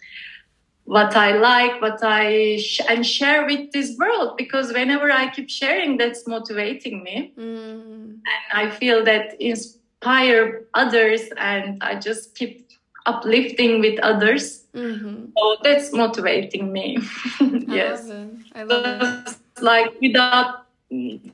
what 0.85 1.15
I 1.15 1.31
like, 1.37 1.81
what 1.81 1.99
I 2.03 2.57
sh- 2.57 2.87
and 2.87 3.05
share 3.05 3.45
with 3.45 3.71
this 3.71 3.97
world 3.97 4.37
because 4.37 4.71
whenever 4.71 5.11
I 5.11 5.29
keep 5.29 5.49
sharing, 5.49 5.97
that's 5.97 6.27
motivating 6.27 7.03
me, 7.03 7.33
mm. 7.37 8.19
and 8.31 8.43
I 8.53 8.69
feel 8.69 9.03
that 9.03 9.31
that 9.31 9.41
is 9.41 9.79
inspire 10.05 10.65
others 10.73 11.21
and 11.37 11.81
I 11.81 11.95
just 11.95 12.35
keep 12.35 12.69
uplifting 13.05 13.79
with 13.79 13.99
others. 13.99 14.65
Mm-hmm. 14.73 15.25
So 15.37 15.57
that's 15.63 15.93
motivating 15.93 16.71
me. 16.71 16.97
yes. 17.67 18.09
I 18.09 18.13
love 18.13 18.21
it. 18.21 18.55
I 18.55 18.63
love 18.63 19.27
it. 19.27 19.61
Like 19.61 19.93
without 20.01 20.65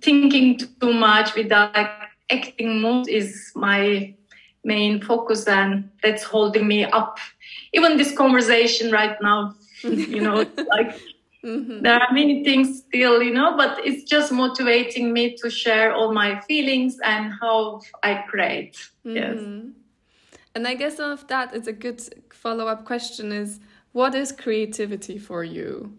thinking 0.01 0.58
too 0.58 0.94
much, 0.94 1.36
without 1.36 1.75
like, 1.75 1.90
acting 2.30 2.80
mood 2.80 3.10
is 3.10 3.51
my 3.56 4.13
main 4.63 5.01
focus 5.01 5.48
and 5.48 5.90
that's 6.01 6.24
holding 6.24 6.66
me 6.66 6.86
up. 6.86 7.18
Even 7.74 7.98
this 7.98 8.16
conversation 8.16 8.90
right 8.92 9.18
now, 9.22 9.54
you 9.84 10.22
know, 10.22 10.46
like 10.70 10.98
Mm-hmm. 11.46 11.82
There 11.82 12.00
are 12.00 12.14
many 12.14 12.44
things 12.44 12.84
still, 12.88 13.22
you 13.24 13.34
know, 13.34 13.58
but 13.58 13.86
it's 13.86 14.04
just 14.04 14.32
motivating 14.32 15.12
me 15.12 15.36
to 15.38 15.50
share 15.50 15.94
all 15.94 16.14
my 16.14 16.40
feelings 16.42 16.98
and 17.04 17.34
how 17.42 17.82
I 18.04 18.24
create. 18.30 18.76
Mm-hmm. 19.06 19.16
Yes. 19.16 19.72
And 20.54 20.68
I 20.68 20.76
guess 20.76 21.00
of 21.00 21.28
that 21.28 21.56
is 21.56 21.68
a 21.68 21.74
good 21.74 22.02
follow 22.32 22.68
up 22.68 22.86
question 22.86 23.32
is 23.32 23.60
what 23.94 24.14
is 24.14 24.32
creativity 24.32 25.18
for 25.18 25.44
you 25.44 25.98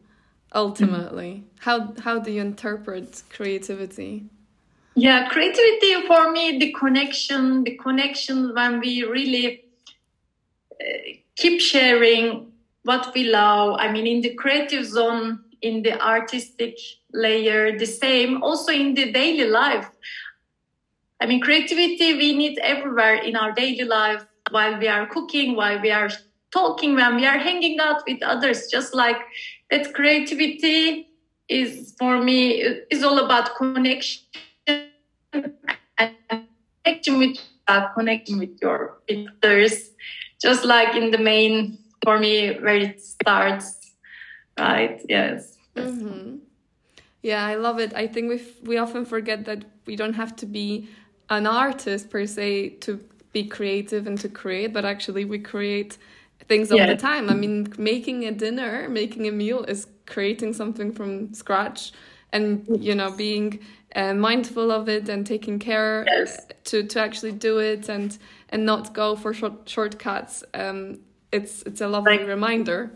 ultimately? 0.54 1.44
Mm-hmm. 1.44 1.70
How 1.70 1.94
how 2.02 2.18
do 2.18 2.30
you 2.30 2.40
interpret 2.40 3.22
creativity? 3.30 4.26
Yeah, 4.94 5.28
creativity 5.28 6.06
for 6.06 6.30
me, 6.32 6.58
the 6.58 6.72
connection, 6.72 7.64
the 7.64 7.76
connection 7.78 8.54
when 8.54 8.78
we 8.80 9.04
really 9.04 9.64
uh, 10.80 10.84
keep 11.34 11.60
sharing 11.60 12.51
what 12.84 13.12
we 13.14 13.24
love. 13.24 13.76
I 13.78 13.90
mean, 13.90 14.06
in 14.06 14.20
the 14.20 14.34
creative 14.34 14.86
zone, 14.86 15.40
in 15.60 15.82
the 15.82 16.00
artistic 16.00 16.76
layer, 17.12 17.78
the 17.78 17.86
same. 17.86 18.42
Also 18.42 18.72
in 18.72 18.94
the 18.94 19.12
daily 19.12 19.48
life. 19.48 19.88
I 21.20 21.26
mean, 21.26 21.40
creativity 21.40 22.14
we 22.14 22.36
need 22.36 22.58
everywhere 22.58 23.14
in 23.14 23.36
our 23.36 23.52
daily 23.52 23.84
life 23.84 24.24
while 24.50 24.78
we 24.78 24.88
are 24.88 25.06
cooking, 25.06 25.54
while 25.54 25.80
we 25.80 25.90
are 25.90 26.10
talking, 26.52 26.96
when 26.96 27.16
we 27.16 27.26
are 27.26 27.38
hanging 27.38 27.78
out 27.78 28.02
with 28.06 28.22
others. 28.22 28.66
Just 28.66 28.94
like 28.94 29.18
that, 29.70 29.94
creativity 29.94 31.08
is 31.48 31.94
for 31.98 32.22
me 32.22 32.62
is 32.90 33.04
all 33.04 33.18
about 33.24 33.56
connection 33.56 34.22
and 34.66 35.52
connection 36.84 37.18
with 37.18 37.38
uh, 37.68 37.88
connecting 37.94 38.38
with 38.38 38.58
your 38.60 38.98
others. 39.08 39.90
Just 40.40 40.64
like 40.64 40.96
in 40.96 41.12
the 41.12 41.18
main 41.18 41.78
for 42.02 42.18
me 42.18 42.54
where 42.58 42.76
it 42.76 43.00
starts 43.00 43.94
right 44.58 45.00
yes 45.08 45.58
mm-hmm. 45.76 46.36
Yeah, 47.22 47.46
I 47.46 47.54
love 47.54 47.78
it. 47.78 47.94
I 47.94 48.08
think 48.08 48.28
we 48.28 48.42
we 48.64 48.78
often 48.78 49.04
forget 49.04 49.44
that 49.44 49.64
we 49.86 49.96
don't 49.96 50.14
have 50.14 50.34
to 50.36 50.46
be 50.46 50.88
an 51.30 51.46
artist 51.46 52.10
per 52.10 52.26
se 52.26 52.70
to 52.80 53.00
be 53.32 53.44
creative 53.44 54.06
and 54.06 54.18
to 54.20 54.28
create, 54.28 54.72
but 54.72 54.84
actually 54.84 55.24
we 55.24 55.38
create 55.38 55.98
things 56.48 56.72
all 56.72 56.78
the 56.78 56.96
time. 56.96 57.30
I 57.30 57.34
mean, 57.34 57.72
making 57.78 58.24
a 58.24 58.32
dinner, 58.32 58.88
making 58.88 59.28
a 59.28 59.32
meal 59.32 59.62
is 59.64 59.86
creating 60.06 60.52
something 60.52 60.92
from 60.92 61.32
scratch, 61.32 61.92
and 62.32 62.66
you 62.80 62.94
know, 62.96 63.12
being 63.12 63.60
uh, 63.94 64.14
mindful 64.14 64.72
of 64.72 64.88
it 64.88 65.08
and 65.08 65.24
taking 65.24 65.60
care 65.60 66.04
yes. 66.08 66.44
to 66.64 66.82
to 66.82 67.00
actually 67.00 67.32
do 67.32 67.58
it 67.58 67.88
and 67.88 68.18
and 68.48 68.66
not 68.66 68.94
go 68.94 69.14
for 69.14 69.32
short, 69.32 69.68
shortcuts. 69.68 70.42
Um, 70.54 70.98
it's 71.32 71.62
it's 71.62 71.80
a 71.80 71.88
lovely 71.88 72.18
like, 72.18 72.26
reminder. 72.26 72.90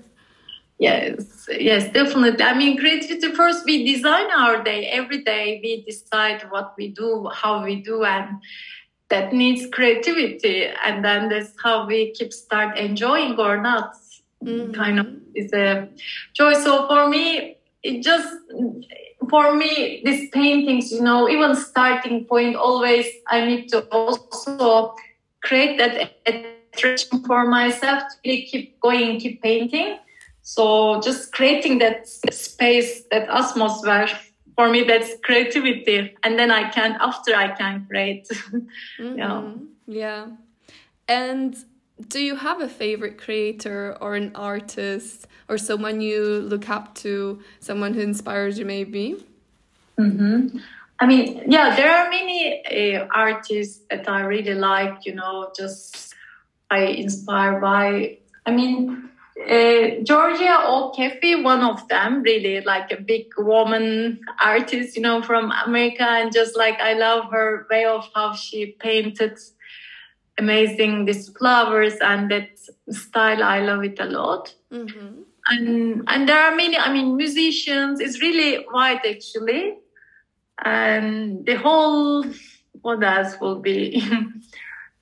Yes, 0.78 1.48
yes, 1.50 1.90
definitely. 1.92 2.44
I 2.44 2.52
mean, 2.52 2.76
creativity 2.76 3.34
first, 3.34 3.64
we 3.64 3.86
design 3.94 4.30
our 4.30 4.62
day 4.62 4.88
every 4.88 5.24
day. 5.24 5.58
We 5.62 5.82
decide 5.82 6.42
what 6.50 6.74
we 6.76 6.88
do, 6.88 7.30
how 7.32 7.64
we 7.64 7.76
do, 7.76 8.04
and 8.04 8.42
that 9.08 9.32
needs 9.32 9.66
creativity. 9.72 10.66
And 10.84 11.02
then 11.02 11.30
that's 11.30 11.54
how 11.62 11.86
we 11.86 12.12
keep 12.12 12.32
start 12.32 12.76
enjoying 12.76 13.38
or 13.38 13.60
not. 13.60 13.94
Mm-hmm. 14.44 14.72
Kind 14.72 15.00
of 15.00 15.06
is 15.34 15.50
a 15.54 15.88
joy. 16.34 16.52
So 16.54 16.86
for 16.86 17.08
me, 17.08 17.56
it 17.82 18.02
just 18.02 18.28
for 19.30 19.54
me 19.56 20.02
these 20.04 20.28
paintings, 20.30 20.92
you 20.92 21.00
know, 21.00 21.28
even 21.28 21.54
starting 21.56 22.26
point 22.26 22.54
always 22.54 23.06
I 23.28 23.46
need 23.46 23.68
to 23.70 23.80
also 23.88 24.94
create 25.42 25.78
that 25.78 26.12
for 27.26 27.46
myself 27.46 28.02
to 28.02 28.16
really 28.24 28.42
keep 28.42 28.80
going, 28.80 29.20
keep 29.20 29.42
painting 29.42 29.98
so 30.48 31.00
just 31.00 31.32
creating 31.32 31.78
that 31.78 32.06
space, 32.06 33.02
that 33.10 33.28
atmosphere, 33.28 34.08
for 34.54 34.70
me, 34.70 34.84
that's 34.84 35.10
creativity. 35.24 36.14
And 36.22 36.38
then 36.38 36.52
I 36.52 36.70
can, 36.70 36.96
after 37.00 37.34
I 37.34 37.48
can 37.48 37.84
create. 37.88 38.28
mm-hmm. 39.00 39.18
Yeah. 39.18 39.54
Yeah. 39.88 40.26
And 41.08 41.56
do 42.06 42.20
you 42.20 42.36
have 42.36 42.60
a 42.60 42.68
favorite 42.68 43.18
creator 43.18 43.98
or 44.00 44.14
an 44.14 44.30
artist 44.36 45.26
or 45.48 45.58
someone 45.58 46.00
you 46.00 46.22
look 46.22 46.70
up 46.70 46.94
to, 47.06 47.42
someone 47.58 47.94
who 47.94 48.02
inspires 48.02 48.56
you 48.56 48.66
maybe? 48.66 49.16
Mm-hmm. 49.98 50.58
I 51.00 51.06
mean, 51.06 51.42
yeah, 51.50 51.74
there 51.74 51.90
are 51.90 52.08
many 52.08 52.64
uh, 52.64 53.08
artists 53.12 53.82
that 53.90 54.08
I 54.08 54.20
really 54.20 54.54
like, 54.54 55.04
you 55.04 55.16
know, 55.16 55.50
just 55.56 56.14
I 56.70 56.80
inspire 56.80 57.60
by. 57.60 58.18
I 58.44 58.50
mean, 58.52 59.10
uh, 59.40 60.02
Georgia 60.02 60.64
O'Keeffe, 60.66 61.42
one 61.42 61.62
of 61.62 61.86
them, 61.88 62.22
really 62.22 62.60
like 62.62 62.90
a 62.90 63.00
big 63.00 63.26
woman 63.36 64.20
artist, 64.42 64.96
you 64.96 65.02
know, 65.02 65.22
from 65.22 65.52
America, 65.66 66.04
and 66.04 66.32
just 66.32 66.56
like 66.56 66.80
I 66.80 66.94
love 66.94 67.30
her 67.30 67.66
way 67.70 67.84
of 67.84 68.08
how 68.14 68.34
she 68.34 68.76
painted 68.78 69.38
amazing 70.38 71.04
these 71.04 71.28
flowers 71.30 71.94
and 72.00 72.30
that 72.30 72.48
style. 72.90 73.42
I 73.42 73.60
love 73.60 73.84
it 73.84 73.98
a 74.00 74.06
lot. 74.06 74.54
Mm-hmm. 74.72 75.22
And 75.48 76.04
and 76.08 76.28
there 76.28 76.40
are 76.40 76.56
many. 76.56 76.76
I 76.76 76.92
mean, 76.92 77.16
musicians. 77.16 78.00
It's 78.00 78.20
really 78.20 78.64
wide 78.72 79.06
actually, 79.06 79.76
and 80.64 81.46
the 81.46 81.54
whole 81.54 82.24
what 82.82 83.02
else 83.02 83.36
will 83.40 83.60
be. 83.60 84.02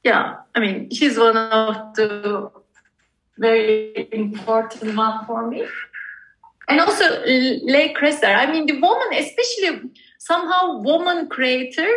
yeah, 0.05 0.37
I 0.55 0.61
mean, 0.61 0.91
she's 0.91 1.19
one 1.19 1.37
of 1.37 1.95
the 1.97 2.51
very 3.39 4.09
important 4.13 4.97
one 4.97 5.25
for 5.27 5.49
me. 5.49 5.67
And 6.69 6.81
also 6.81 7.23
Lee 7.25 7.95
Krasner. 7.95 8.37
I 8.37 8.51
mean, 8.51 8.67
the 8.67 8.81
woman, 8.81 9.09
especially 9.15 9.91
somehow 10.19 10.81
woman 10.81 11.29
creator, 11.29 11.89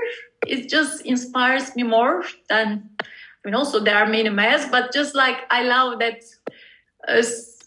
it 0.46 0.70
just 0.70 1.06
inspires 1.06 1.76
me 1.76 1.84
more 1.84 2.24
than. 2.50 2.90
I 3.02 3.48
mean, 3.48 3.56
also 3.56 3.80
there 3.80 3.96
are 3.96 4.08
many 4.08 4.30
males, 4.30 4.66
but 4.70 4.92
just 4.92 5.16
like 5.16 5.38
I 5.50 5.64
love 5.64 6.00
that 6.00 6.22
uh, 7.08 7.22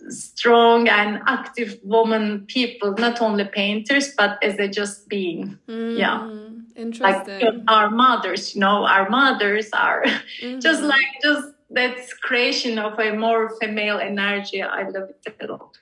strong 0.08 0.88
and 0.88 1.22
active 1.26 1.78
woman 1.82 2.44
people, 2.46 2.94
not 2.98 3.22
only 3.22 3.44
painters, 3.44 4.12
but 4.16 4.42
as 4.42 4.58
a 4.58 4.68
just 4.68 5.08
being. 5.08 5.58
Mm, 5.68 5.98
yeah. 5.98 6.49
Interesting. 6.80 7.40
Like 7.40 7.54
our 7.68 7.90
mothers, 7.90 8.54
you 8.54 8.60
know, 8.60 8.86
our 8.86 9.08
mothers 9.10 9.68
are 9.72 10.02
mm-hmm. 10.42 10.60
just 10.60 10.82
like 10.82 11.10
just 11.22 11.48
that's 11.68 12.12
creation 12.14 12.78
of 12.78 12.98
a 12.98 13.12
more 13.12 13.50
female 13.60 13.98
energy. 13.98 14.62
I 14.62 14.88
love 14.88 15.10
it 15.26 15.36
a 15.40 15.46
lot. 15.52 15.78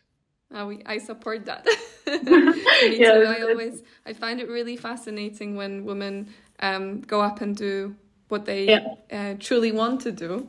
Oh, 0.53 0.77
I 0.87 0.99
support 0.99 1.47
that. 1.47 1.65
Too. 2.07 3.25
I 3.29 3.43
always 3.43 3.83
I 4.07 4.13
find 4.13 4.41
it 4.41 4.49
really 4.49 4.77
fascinating 4.77 5.57
when 5.57 5.85
women 5.85 6.35
um, 6.61 7.01
go 7.01 7.21
up 7.21 7.41
and 7.41 7.57
do 7.57 7.95
what 8.29 8.45
they 8.45 8.65
yeah. 8.69 8.95
uh, 9.11 9.35
truly 9.39 9.73
want 9.73 10.01
to 10.03 10.13
do, 10.13 10.49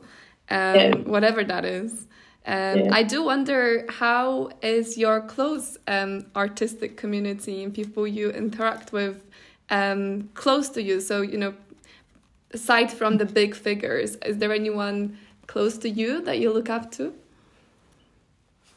um, 0.50 0.74
yeah. 0.74 0.94
whatever 0.96 1.44
that 1.44 1.64
is. 1.64 2.08
Um, 2.46 2.78
yeah. 2.78 2.88
I 2.92 3.02
do 3.02 3.22
wonder 3.24 3.86
how 3.88 4.50
is 4.62 4.96
your 4.96 5.20
close 5.20 5.76
um, 5.86 6.26
artistic 6.34 6.96
community 6.96 7.62
and 7.62 7.72
people 7.72 8.06
you 8.06 8.30
interact 8.30 8.92
with 8.92 9.22
um, 9.70 10.28
close 10.34 10.68
to 10.70 10.82
you. 10.82 11.00
So 11.00 11.22
you 11.22 11.38
know, 11.38 11.54
aside 12.52 12.90
from 12.90 13.18
the 13.18 13.26
big 13.26 13.54
figures, 13.54 14.16
is 14.16 14.38
there 14.38 14.52
anyone 14.52 15.18
close 15.46 15.78
to 15.78 15.88
you 15.88 16.22
that 16.22 16.38
you 16.38 16.52
look 16.52 16.68
up 16.68 16.90
to? 16.92 17.12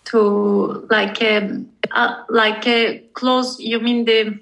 To 0.06 0.88
like 0.90 1.22
a 1.22 1.38
um, 1.38 1.70
uh, 1.92 2.24
like 2.30 2.68
a 2.68 3.00
close. 3.14 3.60
You 3.60 3.80
mean 3.80 4.06
the 4.06 4.40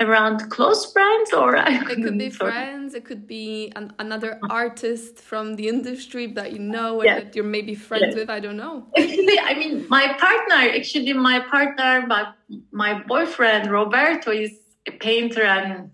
around 0.00 0.50
close 0.50 0.92
friends 0.92 1.32
or 1.32 1.54
it 1.56 1.86
could 1.86 2.18
be 2.18 2.28
friends 2.28 2.94
it 2.94 3.04
could 3.04 3.26
be 3.28 3.72
an, 3.76 3.92
another 4.00 4.40
artist 4.50 5.20
from 5.20 5.54
the 5.54 5.68
industry 5.68 6.26
that 6.26 6.52
you 6.52 6.58
know 6.58 7.00
and 7.00 7.06
yeah. 7.06 7.20
that 7.20 7.36
you're 7.36 7.44
maybe 7.44 7.76
friends 7.76 8.06
yeah. 8.08 8.14
with 8.14 8.28
i 8.28 8.40
don't 8.40 8.56
know 8.56 8.84
actually 8.98 9.38
i 9.38 9.54
mean 9.54 9.86
my 9.88 10.12
partner 10.18 10.56
actually 10.76 11.12
my 11.12 11.38
partner 11.38 12.04
my, 12.08 12.26
my 12.72 13.00
boyfriend 13.04 13.70
roberto 13.70 14.32
is 14.32 14.63
a 14.86 14.92
painter 14.92 15.42
and 15.42 15.90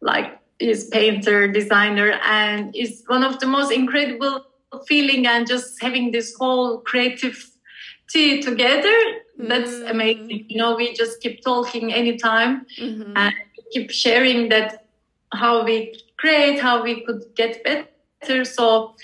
like 0.00 0.38
is 0.58 0.84
painter 0.84 1.48
designer 1.48 2.12
and 2.24 2.74
is 2.76 3.02
one 3.06 3.24
of 3.24 3.38
the 3.40 3.46
most 3.46 3.72
incredible 3.72 4.44
feeling 4.86 5.26
and 5.26 5.46
just 5.46 5.80
having 5.82 6.12
this 6.12 6.34
whole 6.38 6.78
creative 6.80 7.50
tea 8.08 8.42
together. 8.42 8.94
That's 9.38 9.72
mm. 9.72 9.90
amazing. 9.90 10.46
You 10.48 10.58
know 10.58 10.76
we 10.76 10.92
just 10.94 11.20
keep 11.20 11.42
talking 11.42 11.92
anytime 11.92 12.66
mm-hmm. 12.78 13.16
and 13.16 13.34
keep 13.72 13.90
sharing 13.90 14.48
that 14.50 14.86
how 15.32 15.64
we 15.64 15.98
create 16.18 16.60
how 16.60 16.82
we 16.82 17.04
could 17.04 17.24
get 17.34 17.64
better. 17.64 18.44
So 18.44 18.94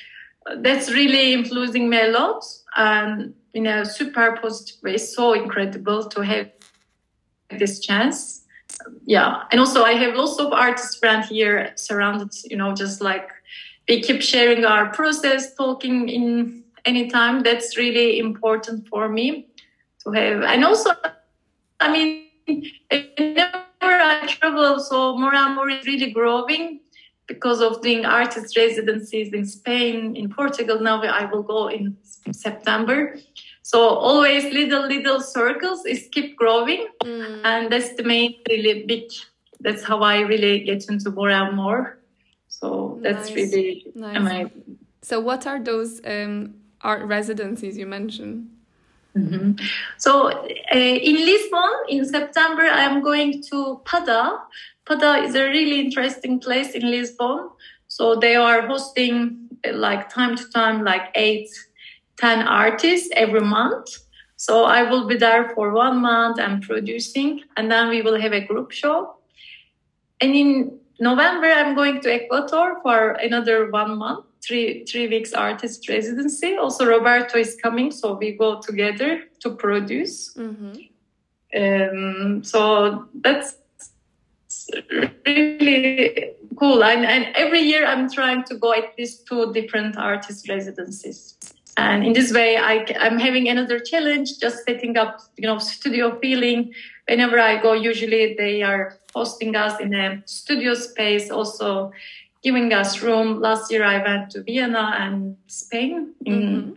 uh, 0.46 0.56
that's 0.58 0.90
really 0.92 1.32
influencing 1.32 1.88
me 1.88 2.00
a 2.00 2.08
lot 2.08 2.44
and 2.76 3.34
in 3.54 3.66
a 3.66 3.86
super 3.86 4.36
positive 4.42 4.82
way. 4.82 4.98
So 4.98 5.32
incredible 5.32 6.04
to 6.10 6.20
have 6.20 6.50
this 7.48 7.80
chance 7.80 8.45
yeah 9.04 9.42
and 9.50 9.60
also 9.60 9.82
i 9.82 9.92
have 9.92 10.14
lots 10.14 10.38
of 10.38 10.52
artist 10.52 10.98
friends 10.98 11.28
here 11.28 11.72
surrounded 11.76 12.30
you 12.44 12.56
know 12.56 12.74
just 12.74 13.00
like 13.00 13.30
we 13.88 14.02
keep 14.02 14.22
sharing 14.22 14.64
our 14.64 14.90
process, 14.90 15.54
talking 15.54 16.08
in 16.08 16.64
any 16.84 17.08
time. 17.08 17.42
That's 17.42 17.76
really 17.76 18.18
important 18.18 18.88
for 18.88 19.08
me 19.08 19.48
to 20.04 20.10
have. 20.12 20.42
And 20.42 20.64
also, 20.64 20.90
I 21.80 21.92
mean, 21.92 22.26
whenever 22.90 23.52
I 23.82 24.26
travel, 24.26 24.80
so 24.80 25.16
more 25.16 25.34
and 25.34 25.54
more 25.54 25.68
is 25.68 25.86
really 25.86 26.10
growing 26.10 26.80
because 27.26 27.60
of 27.60 27.82
doing 27.82 28.04
artist 28.04 28.56
residencies 28.56 29.32
in 29.32 29.44
Spain, 29.46 30.16
in 30.16 30.32
Portugal. 30.32 30.80
Now 30.80 31.02
I 31.02 31.24
will 31.26 31.42
go 31.42 31.68
in 31.68 31.96
September. 32.32 33.18
So 33.66 33.80
always 33.80 34.44
little 34.44 34.86
little 34.86 35.20
circles 35.20 35.84
is 35.86 36.06
keep 36.12 36.36
growing, 36.36 36.86
mm. 37.02 37.40
and 37.42 37.72
that's 37.72 37.96
the 37.96 38.04
main 38.04 38.36
really 38.48 38.84
big. 38.86 39.10
That's 39.58 39.82
how 39.82 40.02
I 40.02 40.20
really 40.20 40.60
get 40.60 40.88
into 40.88 41.10
more 41.10 41.30
and 41.30 41.56
more. 41.56 41.98
So 42.46 43.00
that's 43.02 43.28
nice. 43.28 43.34
really 43.34 43.86
nice. 43.96 44.16
amazing. 44.16 44.78
So, 45.02 45.18
what 45.18 45.48
are 45.48 45.58
those 45.58 46.00
um, 46.04 46.54
art 46.82 47.02
residencies 47.06 47.76
you 47.76 47.86
mentioned? 47.86 48.48
Mm-hmm. 49.18 49.64
So, 49.98 50.28
uh, 50.30 50.96
in 51.10 51.16
Lisbon, 51.16 51.72
in 51.88 52.04
September, 52.04 52.62
I'm 52.62 53.02
going 53.02 53.42
to 53.50 53.80
Pada. 53.84 54.42
Pada 54.86 55.24
is 55.24 55.34
a 55.34 55.42
really 55.42 55.80
interesting 55.80 56.38
place 56.38 56.70
in 56.70 56.88
Lisbon. 56.88 57.50
So, 57.88 58.14
they 58.14 58.36
are 58.36 58.68
hosting 58.68 59.48
like 59.72 60.08
time 60.08 60.36
to 60.36 60.48
time, 60.50 60.84
like 60.84 61.10
eight, 61.16 61.48
ten 62.16 62.46
artists 62.46 63.08
every 63.12 63.40
month. 63.40 63.88
So, 64.36 64.64
I 64.64 64.82
will 64.90 65.06
be 65.06 65.16
there 65.16 65.50
for 65.50 65.72
one 65.72 66.00
month 66.00 66.38
and 66.38 66.62
producing, 66.62 67.42
and 67.56 67.70
then 67.70 67.88
we 67.88 68.02
will 68.02 68.20
have 68.20 68.32
a 68.32 68.40
group 68.40 68.70
show. 68.70 69.16
And 70.20 70.34
in 70.34 70.78
November, 71.00 71.46
I'm 71.46 71.74
going 71.74 72.00
to 72.02 72.12
Ecuador 72.12 72.80
for 72.82 73.12
another 73.12 73.70
one 73.70 73.96
month, 73.98 74.24
three 74.42 74.84
three 74.84 75.08
weeks 75.08 75.32
artist 75.32 75.88
residency. 75.88 76.56
Also, 76.56 76.86
Roberto 76.86 77.38
is 77.38 77.56
coming, 77.62 77.90
so 77.90 78.14
we 78.14 78.32
go 78.32 78.60
together 78.60 79.22
to 79.40 79.50
produce. 79.50 80.34
Mm-hmm. 80.34 80.72
Um, 81.56 82.42
so 82.44 83.06
that's 83.14 83.56
really 85.26 86.32
cool. 86.58 86.82
And, 86.82 87.04
and 87.04 87.34
every 87.36 87.60
year 87.60 87.86
I'm 87.86 88.10
trying 88.10 88.44
to 88.44 88.56
go 88.56 88.72
at 88.72 88.98
least 88.98 89.26
two 89.26 89.52
different 89.52 89.96
artist 89.96 90.48
residencies. 90.48 91.36
And 91.76 92.06
in 92.06 92.12
this 92.14 92.32
way, 92.32 92.56
I, 92.56 92.86
I'm 92.98 93.18
having 93.18 93.48
another 93.48 93.78
challenge, 93.78 94.38
just 94.38 94.64
setting 94.64 94.96
up, 94.96 95.20
you 95.36 95.46
know, 95.46 95.58
studio 95.58 96.18
feeling. 96.20 96.72
Whenever 97.06 97.38
I 97.38 97.60
go, 97.60 97.74
usually 97.74 98.34
they 98.34 98.62
are 98.62 98.98
hosting 99.14 99.56
us 99.56 99.78
in 99.80 99.94
a 99.94 100.22
studio 100.26 100.74
space, 100.74 101.30
also 101.30 101.92
giving 102.42 102.72
us 102.72 103.02
room. 103.02 103.40
Last 103.40 103.70
year, 103.70 103.84
I 103.84 104.02
went 104.02 104.30
to 104.30 104.42
Vienna 104.42 104.94
and 104.98 105.36
Spain 105.48 106.14
in, 106.24 106.34
mm-hmm. 106.34 106.72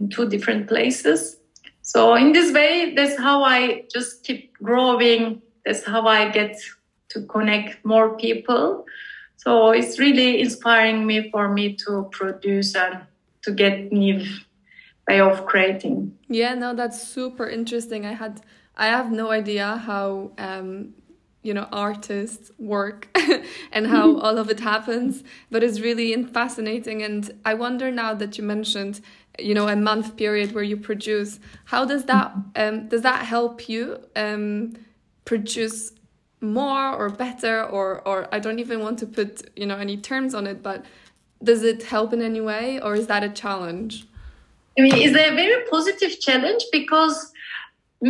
in 0.00 0.08
two 0.08 0.28
different 0.28 0.68
places. 0.68 1.36
So 1.82 2.14
in 2.14 2.32
this 2.32 2.52
way, 2.52 2.94
that's 2.94 3.18
how 3.18 3.42
I 3.42 3.84
just 3.92 4.24
keep 4.24 4.54
growing. 4.54 5.42
That's 5.66 5.84
how 5.84 6.06
I 6.06 6.30
get 6.30 6.56
to 7.10 7.22
connect 7.26 7.84
more 7.84 8.16
people. 8.16 8.86
So 9.36 9.70
it's 9.70 9.98
really 9.98 10.40
inspiring 10.40 11.06
me 11.06 11.30
for 11.30 11.52
me 11.52 11.74
to 11.86 12.08
produce 12.12 12.74
and 12.74 13.02
to 13.42 13.52
get 13.52 13.92
new 13.92 14.24
way 15.08 15.20
of 15.20 15.46
creating. 15.46 16.16
Yeah, 16.28 16.54
no, 16.54 16.74
that's 16.74 17.02
super 17.06 17.48
interesting. 17.48 18.06
I 18.06 18.12
had 18.12 18.40
I 18.76 18.86
have 18.86 19.10
no 19.10 19.30
idea 19.30 19.76
how 19.76 20.30
um, 20.38 20.94
you 21.42 21.54
know 21.54 21.66
artists 21.72 22.50
work 22.58 23.08
and 23.72 23.86
how 23.86 24.18
all 24.24 24.38
of 24.38 24.50
it 24.50 24.60
happens, 24.60 25.24
but 25.50 25.62
it's 25.62 25.80
really 25.80 26.22
fascinating. 26.24 27.02
And 27.02 27.30
I 27.44 27.54
wonder 27.54 27.90
now 27.90 28.14
that 28.14 28.38
you 28.38 28.44
mentioned 28.44 29.00
you 29.38 29.54
know 29.54 29.68
a 29.68 29.76
month 29.76 30.16
period 30.16 30.52
where 30.52 30.64
you 30.64 30.76
produce, 30.76 31.40
how 31.66 31.84
does 31.84 32.04
that 32.04 32.32
um, 32.56 32.88
does 32.88 33.02
that 33.02 33.24
help 33.24 33.68
you 33.68 33.98
um, 34.16 34.74
produce 35.24 35.92
more 36.40 36.94
or 36.94 37.10
better 37.10 37.62
or 37.64 38.00
or 38.08 38.28
I 38.32 38.38
don't 38.38 38.60
even 38.60 38.80
want 38.80 38.98
to 39.00 39.06
put 39.06 39.42
you 39.56 39.66
know 39.66 39.76
any 39.76 39.96
terms 39.96 40.34
on 40.34 40.46
it, 40.46 40.62
but 40.62 40.84
does 41.42 41.62
it 41.62 41.84
help 41.84 42.12
in 42.12 42.22
any 42.22 42.40
way 42.40 42.80
or 42.80 42.94
is 42.94 43.06
that 43.06 43.22
a 43.22 43.28
challenge? 43.28 44.06
I 44.78 44.82
mean, 44.82 44.94
it's 44.94 45.16
a 45.16 45.34
very 45.34 45.64
positive 45.68 46.20
challenge 46.20 46.64
because 46.72 47.32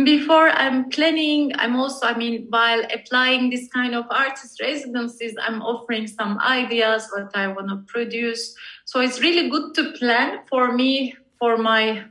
before 0.03 0.49
I'm 0.49 0.89
planning, 0.89 1.51
I'm 1.55 1.75
also, 1.75 2.05
I 2.05 2.17
mean, 2.17 2.47
while 2.49 2.81
applying 2.93 3.49
this 3.49 3.67
kind 3.69 3.93
of 3.93 4.05
artist 4.09 4.61
residencies, 4.61 5.35
I'm 5.41 5.61
offering 5.61 6.07
some 6.07 6.39
ideas 6.39 7.09
what 7.11 7.35
I 7.35 7.47
want 7.47 7.69
to 7.69 7.77
produce. 7.87 8.55
So 8.85 9.01
it's 9.01 9.19
really 9.19 9.49
good 9.49 9.73
to 9.75 9.91
plan 9.93 10.39
for 10.49 10.71
me 10.71 11.15
for 11.39 11.57
my 11.57 12.05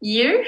year 0.00 0.44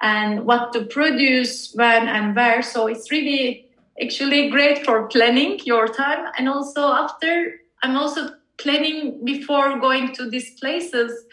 and 0.00 0.46
what 0.46 0.72
to 0.72 0.84
produce, 0.86 1.72
when 1.74 2.08
and 2.08 2.34
where. 2.34 2.62
So 2.62 2.86
it's 2.86 3.10
really 3.12 3.68
actually 4.02 4.50
great 4.50 4.84
for 4.84 5.06
planning 5.08 5.60
your 5.64 5.86
time. 5.86 6.26
And 6.38 6.48
also 6.48 6.88
after, 6.88 7.60
I'm 7.82 7.96
also 7.96 8.30
planning 8.60 9.24
before 9.24 9.78
going 9.78 10.14
to 10.14 10.28
these 10.28 10.58
places 10.60 11.26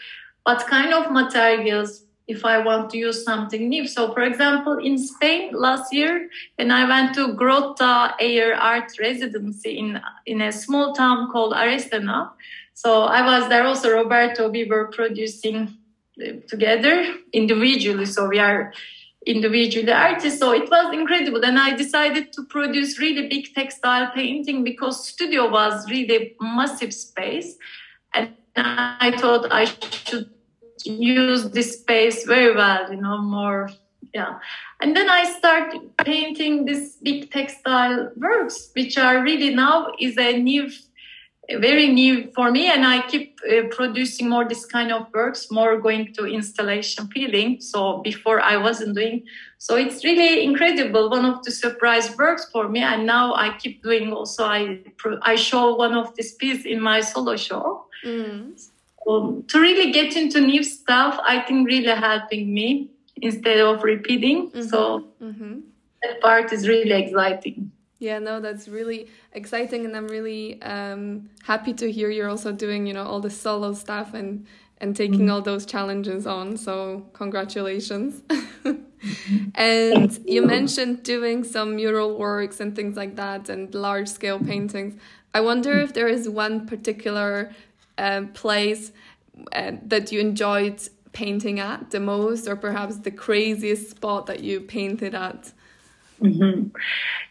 what 0.44 0.66
kind 0.66 0.92
of 0.94 1.12
materials 1.12 2.04
if 2.26 2.44
I 2.44 2.58
want 2.58 2.90
to 2.90 2.98
use 2.98 3.24
something 3.24 3.68
new. 3.68 3.86
So, 3.86 4.12
for 4.12 4.22
example, 4.22 4.78
in 4.78 4.98
Spain 4.98 5.52
last 5.54 5.92
year, 5.92 6.28
when 6.56 6.70
I 6.70 6.86
went 6.86 7.14
to 7.14 7.28
Grota 7.28 8.12
Air 8.20 8.54
Art 8.54 8.92
Residency 9.00 9.78
in 9.78 10.00
in 10.26 10.42
a 10.42 10.52
small 10.52 10.94
town 10.94 11.30
called 11.32 11.54
Arestana, 11.54 12.30
so 12.74 13.04
I 13.04 13.22
was 13.30 13.48
there 13.48 13.64
also. 13.66 13.90
Roberto, 13.90 14.48
we 14.50 14.64
were 14.64 14.86
producing 14.98 15.78
uh, 16.22 16.32
together 16.46 16.94
individually. 17.32 18.06
So 18.06 18.28
we 18.28 18.38
are 18.38 18.72
individually 19.28 19.92
artists. 19.92 20.40
So 20.40 20.52
it 20.52 20.68
was 20.70 20.94
incredible. 20.94 21.44
And 21.44 21.58
I 21.58 21.76
decided 21.76 22.32
to 22.32 22.44
produce 22.44 22.98
really 22.98 23.28
big 23.28 23.54
textile 23.54 24.10
painting 24.14 24.64
because 24.64 25.06
studio 25.06 25.50
was 25.50 25.88
really 25.88 26.34
massive 26.40 26.94
space. 26.94 27.56
And 28.14 28.32
I 28.56 29.14
thought 29.18 29.52
I 29.52 29.66
should 29.66 30.30
use 30.84 31.50
this 31.50 31.80
space 31.80 32.24
very 32.24 32.56
well, 32.56 32.90
you 32.90 33.00
know, 33.00 33.18
more, 33.18 33.68
yeah. 34.14 34.38
And 34.80 34.96
then 34.96 35.10
I 35.10 35.24
started 35.24 35.96
painting 35.98 36.64
these 36.64 36.96
big 36.96 37.30
textile 37.30 38.10
works, 38.16 38.70
which 38.74 38.96
are 38.96 39.22
really 39.22 39.54
now 39.54 39.92
is 39.98 40.16
a 40.16 40.38
new 40.38 40.70
very 41.56 41.88
new 41.88 42.30
for 42.34 42.50
me 42.50 42.66
and 42.70 42.84
i 42.84 43.00
keep 43.08 43.40
uh, 43.50 43.62
producing 43.70 44.28
more 44.28 44.46
this 44.46 44.66
kind 44.66 44.92
of 44.92 45.06
works 45.14 45.50
more 45.50 45.80
going 45.80 46.12
to 46.12 46.26
installation 46.26 47.08
feeling 47.08 47.58
so 47.58 47.98
before 47.98 48.40
i 48.40 48.56
wasn't 48.56 48.94
doing 48.94 49.22
so 49.56 49.74
it's 49.74 50.04
really 50.04 50.44
incredible 50.44 51.08
one 51.08 51.24
of 51.24 51.42
the 51.44 51.50
surprise 51.50 52.14
works 52.18 52.50
for 52.52 52.68
me 52.68 52.80
and 52.80 53.06
now 53.06 53.34
i 53.34 53.56
keep 53.56 53.82
doing 53.82 54.12
also 54.12 54.44
i 54.44 54.78
i 55.22 55.34
show 55.34 55.74
one 55.74 55.94
of 55.94 56.14
these 56.16 56.34
pieces 56.34 56.66
in 56.66 56.80
my 56.80 57.00
solo 57.00 57.34
show 57.34 57.86
mm. 58.04 58.52
so, 59.04 59.42
to 59.48 59.58
really 59.58 59.90
get 59.90 60.16
into 60.16 60.40
new 60.42 60.62
stuff 60.62 61.18
i 61.22 61.40
think 61.40 61.66
really 61.66 61.94
helping 61.94 62.52
me 62.52 62.90
instead 63.22 63.58
of 63.58 63.82
repeating 63.82 64.50
mm-hmm. 64.50 64.68
so 64.68 65.06
mm-hmm. 65.22 65.60
that 66.02 66.20
part 66.20 66.52
is 66.52 66.68
really 66.68 66.92
exciting 66.92 67.72
yeah, 67.98 68.20
no, 68.20 68.40
that's 68.40 68.68
really 68.68 69.08
exciting, 69.32 69.84
and 69.84 69.96
I'm 69.96 70.06
really 70.06 70.62
um, 70.62 71.30
happy 71.42 71.72
to 71.74 71.90
hear 71.90 72.10
you're 72.10 72.28
also 72.28 72.52
doing, 72.52 72.86
you 72.86 72.94
know, 72.94 73.04
all 73.04 73.20
the 73.20 73.30
solo 73.30 73.72
stuff 73.72 74.14
and 74.14 74.46
and 74.80 74.94
taking 74.94 75.20
mm-hmm. 75.22 75.32
all 75.32 75.42
those 75.42 75.66
challenges 75.66 76.24
on. 76.24 76.56
So 76.56 77.06
congratulations. 77.12 78.22
and 79.56 80.20
you 80.24 80.42
mentioned 80.46 81.02
doing 81.02 81.42
some 81.42 81.74
mural 81.74 82.16
works 82.16 82.60
and 82.60 82.76
things 82.76 82.96
like 82.96 83.16
that, 83.16 83.48
and 83.48 83.74
large 83.74 84.08
scale 84.08 84.38
paintings. 84.38 85.00
I 85.34 85.40
wonder 85.40 85.80
if 85.80 85.92
there 85.92 86.08
is 86.08 86.28
one 86.28 86.66
particular 86.66 87.52
uh, 87.98 88.22
place 88.32 88.92
uh, 89.52 89.72
that 89.86 90.12
you 90.12 90.20
enjoyed 90.20 90.80
painting 91.12 91.58
at 91.58 91.90
the 91.90 91.98
most, 91.98 92.46
or 92.46 92.54
perhaps 92.54 92.98
the 92.98 93.10
craziest 93.10 93.90
spot 93.90 94.26
that 94.26 94.40
you 94.40 94.60
painted 94.60 95.16
at. 95.16 95.52
Mm-hmm. 96.22 96.68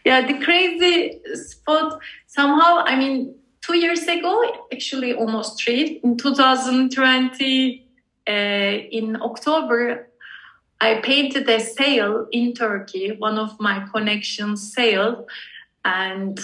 Yeah, 0.04 0.26
the 0.26 0.44
crazy 0.44 1.20
spot 1.34 2.00
somehow, 2.26 2.78
I 2.84 2.96
mean, 2.96 3.34
two 3.60 3.76
years 3.76 4.02
ago, 4.04 4.66
actually 4.72 5.14
almost 5.14 5.62
three, 5.62 6.00
in 6.02 6.16
2020, 6.16 7.86
uh, 8.26 8.30
in 8.30 9.20
October, 9.20 10.08
I 10.80 11.00
painted 11.00 11.48
a 11.48 11.60
sail 11.60 12.26
in 12.30 12.54
Turkey, 12.54 13.16
one 13.18 13.38
of 13.38 13.58
my 13.58 13.86
connections 13.92 14.72
sail, 14.72 15.26
and 15.84 16.38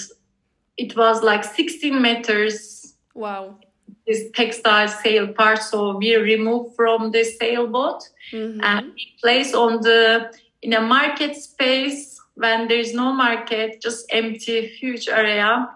it 0.76 0.96
was 0.96 1.22
like 1.22 1.44
16 1.44 2.02
meters. 2.02 2.94
Wow. 3.14 3.58
This 4.06 4.30
textile 4.34 4.88
sail 4.88 5.28
part, 5.28 5.62
so 5.62 5.96
we 5.96 6.16
removed 6.16 6.74
from 6.74 7.10
the 7.10 7.24
sailboat 7.24 8.02
mm-hmm. 8.32 8.60
and 8.62 8.92
placed 9.20 9.54
on 9.54 9.80
the 9.80 10.30
in 10.60 10.72
a 10.72 10.80
market 10.80 11.36
space 11.36 12.13
when 12.34 12.68
there 12.68 12.78
is 12.78 12.94
no 12.94 13.12
market, 13.12 13.80
just 13.80 14.06
empty, 14.10 14.66
huge 14.66 15.08
area 15.08 15.68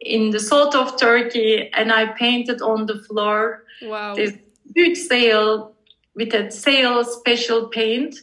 in 0.00 0.30
the 0.30 0.40
south 0.40 0.74
of 0.74 0.98
Turkey, 0.98 1.70
and 1.74 1.92
I 1.92 2.06
painted 2.06 2.62
on 2.62 2.86
the 2.86 2.98
floor 2.98 3.64
wow. 3.82 4.14
this 4.14 4.32
huge 4.74 4.98
sail 4.98 5.74
with 6.14 6.34
a 6.34 6.50
sail 6.50 7.04
special 7.04 7.68
paint 7.68 8.16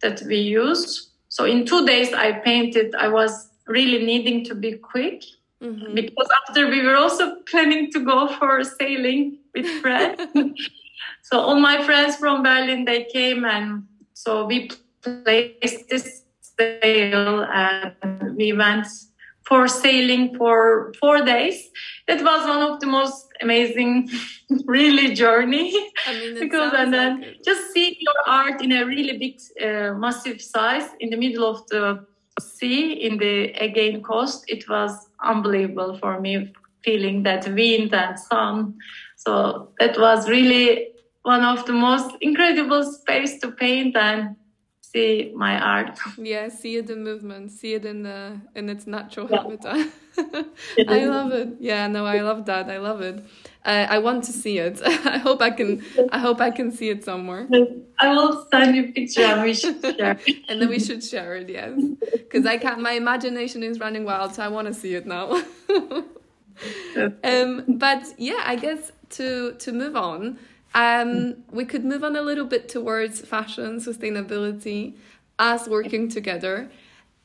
that 0.00 0.22
we 0.22 0.36
use. 0.36 1.10
So 1.28 1.44
in 1.44 1.66
two 1.66 1.84
days, 1.86 2.12
I 2.12 2.32
painted. 2.32 2.94
I 2.94 3.08
was 3.08 3.50
really 3.66 4.04
needing 4.04 4.44
to 4.44 4.54
be 4.54 4.74
quick 4.74 5.24
mm-hmm. 5.62 5.94
because 5.94 6.28
after 6.46 6.68
we 6.68 6.84
were 6.84 6.96
also 6.96 7.36
planning 7.50 7.90
to 7.92 8.00
go 8.00 8.28
for 8.28 8.62
sailing 8.64 9.38
with 9.54 9.66
friends. 9.82 10.20
so 11.22 11.40
all 11.40 11.58
my 11.58 11.82
friends 11.84 12.16
from 12.16 12.42
Berlin 12.42 12.84
they 12.84 13.04
came 13.04 13.44
and 13.44 13.86
so 14.12 14.46
we 14.46 14.70
placed 15.02 15.88
this 15.88 16.23
sail 16.58 17.44
and 17.52 18.36
we 18.36 18.52
went 18.52 18.86
for 19.46 19.68
sailing 19.68 20.36
for 20.36 20.92
four 21.00 21.22
days. 21.22 21.70
It 22.08 22.22
was 22.24 22.46
one 22.46 22.62
of 22.70 22.80
the 22.80 22.86
most 22.86 23.26
amazing, 23.40 24.08
really 24.66 25.14
journey. 25.14 25.74
I 26.06 26.12
mean, 26.12 26.40
because 26.40 26.72
and 26.74 26.92
then 26.92 27.34
just 27.44 27.72
seeing 27.72 27.94
your 27.98 28.14
art 28.26 28.62
in 28.62 28.72
a 28.72 28.84
really 28.84 29.18
big, 29.18 29.40
uh, 29.62 29.94
massive 29.94 30.40
size 30.40 30.88
in 31.00 31.10
the 31.10 31.16
middle 31.16 31.48
of 31.48 31.66
the 31.68 32.06
sea 32.40 32.92
in 32.92 33.18
the 33.18 33.52
Aegean 33.62 34.02
coast, 34.02 34.44
it 34.48 34.68
was 34.68 35.08
unbelievable 35.22 35.98
for 35.98 36.20
me. 36.20 36.52
Feeling 36.84 37.22
that 37.22 37.48
wind 37.48 37.94
and 37.94 38.18
sun, 38.18 38.74
so 39.16 39.70
that 39.78 39.98
was 39.98 40.28
really 40.28 40.88
one 41.22 41.42
of 41.42 41.64
the 41.64 41.72
most 41.72 42.14
incredible 42.20 42.82
space 42.82 43.38
to 43.40 43.52
paint 43.52 43.96
and 43.96 44.36
see 44.94 45.32
my 45.34 45.58
art. 45.60 45.98
Yeah, 46.18 46.48
see 46.48 46.76
it 46.76 46.88
in 46.90 47.02
movement, 47.02 47.50
see 47.50 47.74
it 47.74 47.84
in 47.84 48.02
the 48.02 48.40
in 48.54 48.68
its 48.68 48.86
natural 48.86 49.28
yeah. 49.30 49.42
habitat. 49.42 49.88
I 50.88 51.04
love 51.04 51.32
it. 51.32 51.48
Yeah, 51.58 51.88
no, 51.88 52.06
I 52.06 52.20
love 52.20 52.46
that. 52.46 52.70
I 52.70 52.78
love 52.78 53.00
it. 53.00 53.16
uh, 53.64 53.86
I 53.96 53.98
want 53.98 54.24
to 54.24 54.32
see 54.32 54.58
it. 54.58 54.80
I 55.14 55.18
hope 55.18 55.42
I 55.42 55.50
can. 55.50 55.82
I 56.12 56.18
hope 56.18 56.40
I 56.40 56.50
can 56.50 56.70
see 56.70 56.88
it 56.90 57.04
somewhere. 57.04 57.48
I 57.98 58.08
will 58.14 58.46
send 58.50 58.76
you 58.76 58.84
a 58.84 58.92
picture 58.92 59.22
and 59.22 59.42
we 59.42 59.54
should 59.54 59.80
share. 59.82 60.18
and 60.48 60.60
then 60.60 60.68
we 60.68 60.78
should 60.78 61.02
share 61.02 61.34
it, 61.36 61.48
yes, 61.48 61.78
because 62.12 62.46
I 62.46 62.58
can't. 62.58 62.80
My 62.80 62.92
imagination 62.92 63.62
is 63.62 63.80
running 63.80 64.04
wild, 64.04 64.34
so 64.34 64.42
I 64.42 64.48
want 64.48 64.68
to 64.68 64.74
see 64.74 64.94
it 64.94 65.06
now. 65.06 65.42
um, 67.24 67.64
but 67.68 68.02
yeah, 68.18 68.42
I 68.44 68.56
guess 68.56 68.92
to 69.10 69.54
to 69.54 69.72
move 69.72 69.96
on, 69.96 70.38
um, 70.74 71.36
we 71.50 71.64
could 71.64 71.84
move 71.84 72.02
on 72.04 72.16
a 72.16 72.22
little 72.22 72.44
bit 72.44 72.68
towards 72.68 73.20
fashion 73.20 73.78
sustainability 73.78 74.94
us 75.38 75.68
working 75.68 76.08
together. 76.08 76.70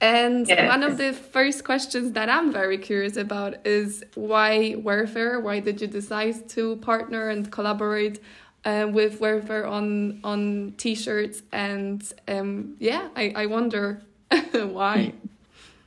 And 0.02 0.48
yes. 0.48 0.70
one 0.70 0.84
of 0.84 0.98
the 0.98 1.12
first 1.12 1.66
questions 1.66 2.14
that 2.14 2.30
I'm 2.30 2.54
very 2.54 2.78
curious 2.78 3.18
about 3.18 3.66
is 3.66 4.04
why 4.16 4.76
Wearfer? 4.78 5.42
Why 5.42 5.60
did 5.60 5.82
you 5.82 5.88
decide 5.88 6.48
to 6.50 6.78
partner 6.78 7.30
and 7.30 7.52
collaborate 7.52 8.22
uh, 8.64 8.88
with 8.90 9.20
Wearfer 9.20 9.70
on 9.70 10.22
on 10.24 10.74
t-shirts? 10.78 11.42
And 11.52 12.02
um, 12.30 12.76
yeah, 12.80 13.10
I, 13.16 13.34
I 13.36 13.46
wonder 13.48 14.02
why. 14.52 15.14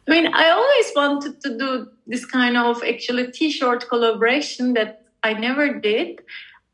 I 0.07 0.11
mean, 0.11 0.27
I 0.35 0.51
always 0.51 0.93
wanted 0.95 1.41
to 1.43 1.59
do 1.59 1.89
this 2.07 2.27
kind 2.27 2.57
of 2.59 2.83
actually 2.83 3.31
t-shirt 3.31 3.89
collaboration 3.89 4.75
that 4.75 5.07
I 5.23 5.33
never 5.33 5.79
did. 5.79 6.21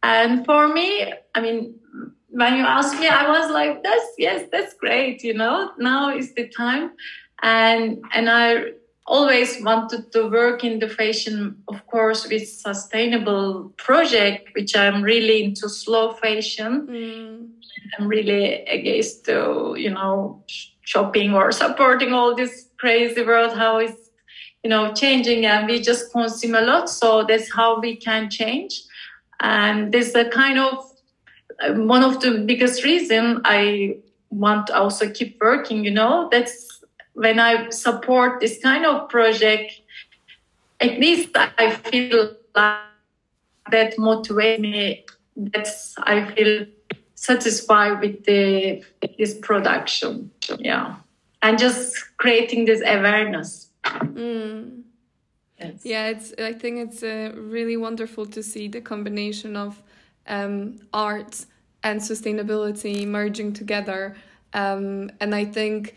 And 0.02 0.44
for 0.44 0.68
me, 0.68 1.12
I 1.34 1.40
mean, 1.40 1.74
when 2.30 2.56
you 2.56 2.64
asked 2.64 2.98
me, 3.00 3.08
I 3.08 3.28
was 3.28 3.50
like, 3.50 3.82
"That's 3.82 4.06
yes, 4.18 4.48
that's 4.52 4.74
great." 4.74 5.24
You 5.24 5.34
know, 5.34 5.72
now 5.78 6.16
is 6.16 6.34
the 6.34 6.48
time 6.48 6.92
and 7.42 8.02
and 8.12 8.28
I 8.28 8.72
always 9.06 9.62
wanted 9.62 10.12
to 10.12 10.28
work 10.28 10.64
in 10.64 10.80
the 10.80 10.88
fashion, 10.88 11.62
of 11.68 11.86
course, 11.86 12.28
with 12.28 12.46
sustainable 12.46 13.72
project, 13.78 14.50
which 14.54 14.76
I'm 14.76 15.02
really 15.02 15.44
into 15.44 15.68
slow 15.68 16.12
fashion. 16.12 16.86
Mm. 16.86 17.48
I'm 17.98 18.06
really 18.06 18.64
against 18.66 19.24
to 19.26 19.74
you 19.78 19.90
know 19.90 20.44
shopping 20.82 21.34
or 21.34 21.52
supporting 21.52 22.12
all 22.12 22.34
this 22.34 22.68
crazy 22.78 23.22
world 23.24 23.56
how 23.56 23.78
it's 23.78 24.10
you 24.62 24.70
know 24.70 24.92
changing 24.92 25.46
and 25.46 25.66
we 25.66 25.80
just 25.80 26.12
consume 26.12 26.54
a 26.54 26.60
lot 26.60 26.90
so 26.90 27.24
that's 27.24 27.52
how 27.52 27.80
we 27.80 27.96
can 27.96 28.28
change 28.28 28.82
and 29.40 29.92
this 29.92 30.08
is 30.08 30.14
a 30.14 30.28
kind 30.30 30.58
of 30.58 30.84
one 31.86 32.02
of 32.02 32.20
the 32.20 32.38
biggest 32.46 32.84
reason 32.84 33.40
i 33.44 33.96
want 34.30 34.66
to 34.66 34.76
also 34.76 35.08
keep 35.10 35.40
working 35.40 35.84
you 35.84 35.90
know 35.90 36.28
that's 36.30 36.78
when 37.18 37.40
I 37.40 37.70
support 37.70 38.40
this 38.40 38.62
kind 38.62 38.86
of 38.86 39.08
project, 39.08 39.80
at 40.80 41.00
least 41.00 41.30
I 41.34 41.72
feel 41.72 42.36
like 42.54 42.78
that 43.72 43.96
motivates 43.96 44.60
me. 44.60 45.04
That's 45.36 45.94
I 45.98 46.24
feel 46.32 46.66
satisfied 47.16 48.00
with 48.00 48.24
the 48.24 48.84
this 49.18 49.34
production. 49.34 50.30
Yeah, 50.58 50.96
and 51.42 51.58
just 51.58 52.16
creating 52.18 52.66
this 52.66 52.80
awareness. 52.86 53.70
Mm. 53.84 54.82
Yes. 55.58 55.80
Yeah, 55.84 56.06
it's. 56.08 56.32
I 56.38 56.52
think 56.52 56.78
it's 56.78 57.02
uh, 57.02 57.32
really 57.34 57.76
wonderful 57.76 58.26
to 58.26 58.42
see 58.42 58.68
the 58.68 58.80
combination 58.80 59.56
of 59.56 59.82
um, 60.26 60.78
art 60.92 61.44
and 61.82 62.00
sustainability 62.00 63.06
merging 63.06 63.52
together. 63.52 64.16
Um, 64.52 65.10
and 65.20 65.34
I 65.34 65.44
think 65.44 65.94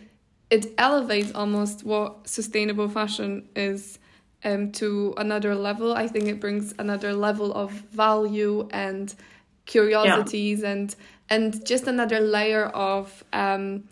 it 0.50 0.74
elevates 0.78 1.32
almost 1.34 1.84
what 1.84 2.28
sustainable 2.28 2.90
fashion 2.90 3.48
is 3.56 4.00
um, 4.44 4.72
to 4.74 5.14
another 5.18 5.56
level. 5.56 5.94
I 5.94 6.08
think 6.08 6.26
it 6.26 6.40
brings 6.40 6.74
another 6.78 7.14
level 7.14 7.54
of 7.54 7.72
value 7.72 8.68
and 8.72 9.14
curiosities 9.66 10.62
yeah. 10.62 10.72
and 10.72 10.96
and 11.30 11.66
just 11.66 11.88
another 11.88 12.20
layer 12.20 12.66
of 12.66 13.24
um, 13.32 13.86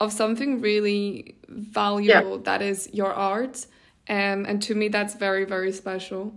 of 0.00 0.12
something 0.12 0.60
really 0.60 1.34
valuable 1.48 2.36
yeah. 2.36 2.42
that 2.44 2.62
is 2.62 2.88
your 2.92 3.12
art. 3.12 3.66
Um, 4.08 4.46
and 4.46 4.62
to 4.62 4.74
me, 4.74 4.88
that's 4.88 5.14
very 5.14 5.44
very 5.44 5.72
special. 5.72 6.32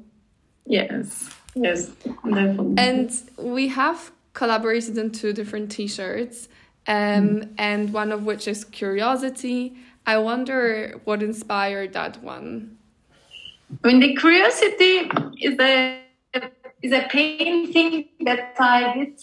Yes, 0.65 1.29
yes, 1.55 1.87
definitely. 1.87 2.75
And 2.77 3.11
we 3.37 3.67
have 3.69 4.11
collaborated 4.33 4.97
on 4.97 5.11
two 5.11 5.33
different 5.33 5.71
T-shirts 5.71 6.47
um, 6.87 6.95
mm. 6.95 7.49
and 7.57 7.93
one 7.93 8.11
of 8.11 8.25
which 8.25 8.47
is 8.47 8.63
curiosity. 8.63 9.75
I 10.05 10.17
wonder 10.17 10.99
what 11.03 11.21
inspired 11.21 11.93
that 11.93 12.23
one. 12.23 12.77
I 13.83 13.87
mean, 13.87 13.99
the 13.99 14.15
curiosity 14.15 15.09
is 15.41 15.57
a 15.59 16.01
is 16.81 16.91
a 16.91 17.07
painting 17.09 18.09
that 18.21 18.55
I 18.59 18.93
did 18.93 19.19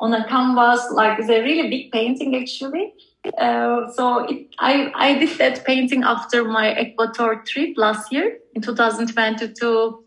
on 0.00 0.12
a 0.12 0.26
canvas. 0.28 0.90
Like 0.90 1.18
it's 1.18 1.28
a 1.28 1.42
really 1.42 1.68
big 1.70 1.92
painting 1.92 2.36
actually. 2.36 2.94
Uh, 3.38 3.90
so 3.92 4.24
it, 4.24 4.48
I 4.58 4.92
I 4.94 5.18
did 5.18 5.38
that 5.38 5.64
painting 5.64 6.02
after 6.02 6.44
my 6.44 6.70
Ecuador 6.70 7.42
trip 7.46 7.74
last 7.76 8.12
year 8.12 8.38
in 8.54 8.62
2022. 8.62 10.02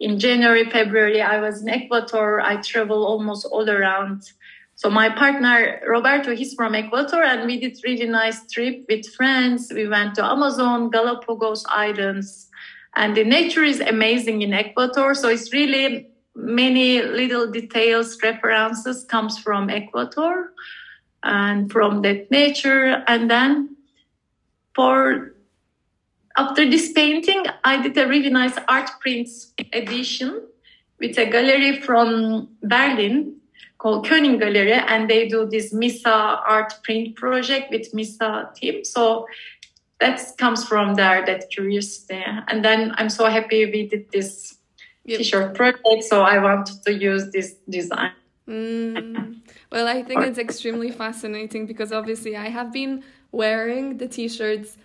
In 0.00 0.18
January, 0.20 0.70
February, 0.70 1.20
I 1.20 1.40
was 1.40 1.62
in 1.62 1.68
Ecuador. 1.68 2.40
I 2.40 2.56
travel 2.62 3.04
almost 3.04 3.46
all 3.46 3.68
around 3.68 4.22
so 4.78 4.88
my 4.88 5.08
partner 5.08 5.82
Roberto, 5.88 6.36
he's 6.36 6.54
from 6.54 6.76
Ecuador, 6.76 7.24
and 7.24 7.48
we 7.48 7.58
did 7.58 7.76
really 7.82 8.06
nice 8.06 8.48
trip 8.48 8.84
with 8.88 9.12
friends. 9.12 9.72
We 9.74 9.88
went 9.88 10.14
to 10.14 10.24
Amazon, 10.24 10.90
Galapagos 10.90 11.64
Islands, 11.68 12.48
and 12.94 13.16
the 13.16 13.24
nature 13.24 13.64
is 13.64 13.80
amazing 13.80 14.42
in 14.42 14.52
Ecuador. 14.52 15.14
So 15.14 15.30
it's 15.30 15.52
really 15.52 16.06
many 16.36 17.02
little 17.02 17.50
details, 17.50 18.18
references 18.22 19.04
comes 19.04 19.36
from 19.40 19.68
Ecuador 19.68 20.52
and 21.22 21.70
from 21.70 22.02
that 22.02 22.30
nature. 22.30 23.04
And 23.06 23.30
then 23.30 23.76
for 24.74 25.34
after 26.36 26.68
this 26.68 26.92
painting, 26.92 27.44
I 27.64 27.82
did 27.82 27.96
a 27.98 28.06
really 28.06 28.30
nice 28.30 28.56
art 28.68 28.90
prints 29.00 29.52
edition 29.72 30.42
with 31.00 31.18
a 31.18 31.26
gallery 31.26 31.80
from 31.80 32.48
Berlin 32.62 33.36
called 33.78 34.06
Koenig 34.06 34.40
Gallery, 34.40 34.72
and 34.72 35.08
they 35.08 35.28
do 35.28 35.46
this 35.46 35.72
Misa 35.72 36.40
art 36.46 36.74
print 36.82 37.14
project 37.16 37.70
with 37.70 37.92
Misa 37.92 38.52
team. 38.54 38.84
So 38.84 39.26
that 40.00 40.20
comes 40.36 40.64
from 40.64 40.94
there, 40.94 41.24
that 41.26 41.50
curiosity. 41.50 42.24
And 42.48 42.64
then 42.64 42.92
I'm 42.96 43.08
so 43.08 43.26
happy 43.26 43.66
we 43.66 43.88
did 43.88 44.10
this 44.10 44.56
yep. 45.04 45.18
t-shirt 45.18 45.54
project, 45.54 46.04
so 46.04 46.22
I 46.22 46.38
wanted 46.38 46.82
to 46.84 46.92
use 46.92 47.30
this 47.30 47.54
design. 47.68 48.12
Mm. 48.48 49.36
Well, 49.70 49.86
I 49.86 50.02
think 50.02 50.22
it's 50.22 50.38
extremely 50.38 50.90
fascinating 50.90 51.66
because 51.66 51.92
obviously 51.92 52.36
I 52.36 52.48
have 52.48 52.72
been 52.72 53.04
wearing 53.32 53.98
the 53.98 54.08
t-shirts 54.08 54.78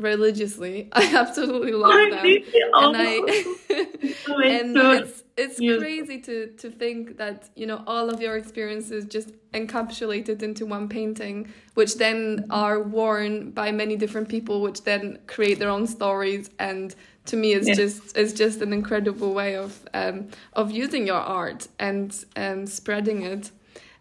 religiously. 0.00 0.88
I 0.92 1.14
absolutely 1.14 1.72
love 1.72 2.10
them, 2.10 2.24
and 2.24 2.96
I 2.96 3.44
and 4.44 4.76
it's 4.76 5.24
it's 5.36 5.58
crazy 5.58 6.18
to 6.20 6.48
to 6.58 6.70
think 6.70 7.16
that 7.18 7.48
you 7.54 7.66
know 7.66 7.82
all 7.86 8.10
of 8.10 8.20
your 8.20 8.36
experiences 8.36 9.04
just 9.04 9.30
encapsulated 9.52 10.42
into 10.42 10.66
one 10.66 10.88
painting, 10.88 11.52
which 11.74 11.96
then 11.96 12.46
are 12.50 12.80
worn 12.80 13.50
by 13.50 13.70
many 13.72 13.96
different 13.96 14.28
people, 14.28 14.60
which 14.60 14.82
then 14.84 15.18
create 15.26 15.58
their 15.58 15.70
own 15.70 15.86
stories. 15.86 16.50
And 16.58 16.94
to 17.26 17.36
me, 17.36 17.52
it's 17.52 17.68
yeah. 17.68 17.74
just 17.74 18.16
it's 18.16 18.32
just 18.32 18.60
an 18.60 18.72
incredible 18.72 19.34
way 19.34 19.56
of 19.56 19.86
um, 19.94 20.28
of 20.54 20.70
using 20.70 21.06
your 21.06 21.20
art 21.20 21.68
and 21.78 22.24
and 22.36 22.68
spreading 22.68 23.22
it. 23.22 23.50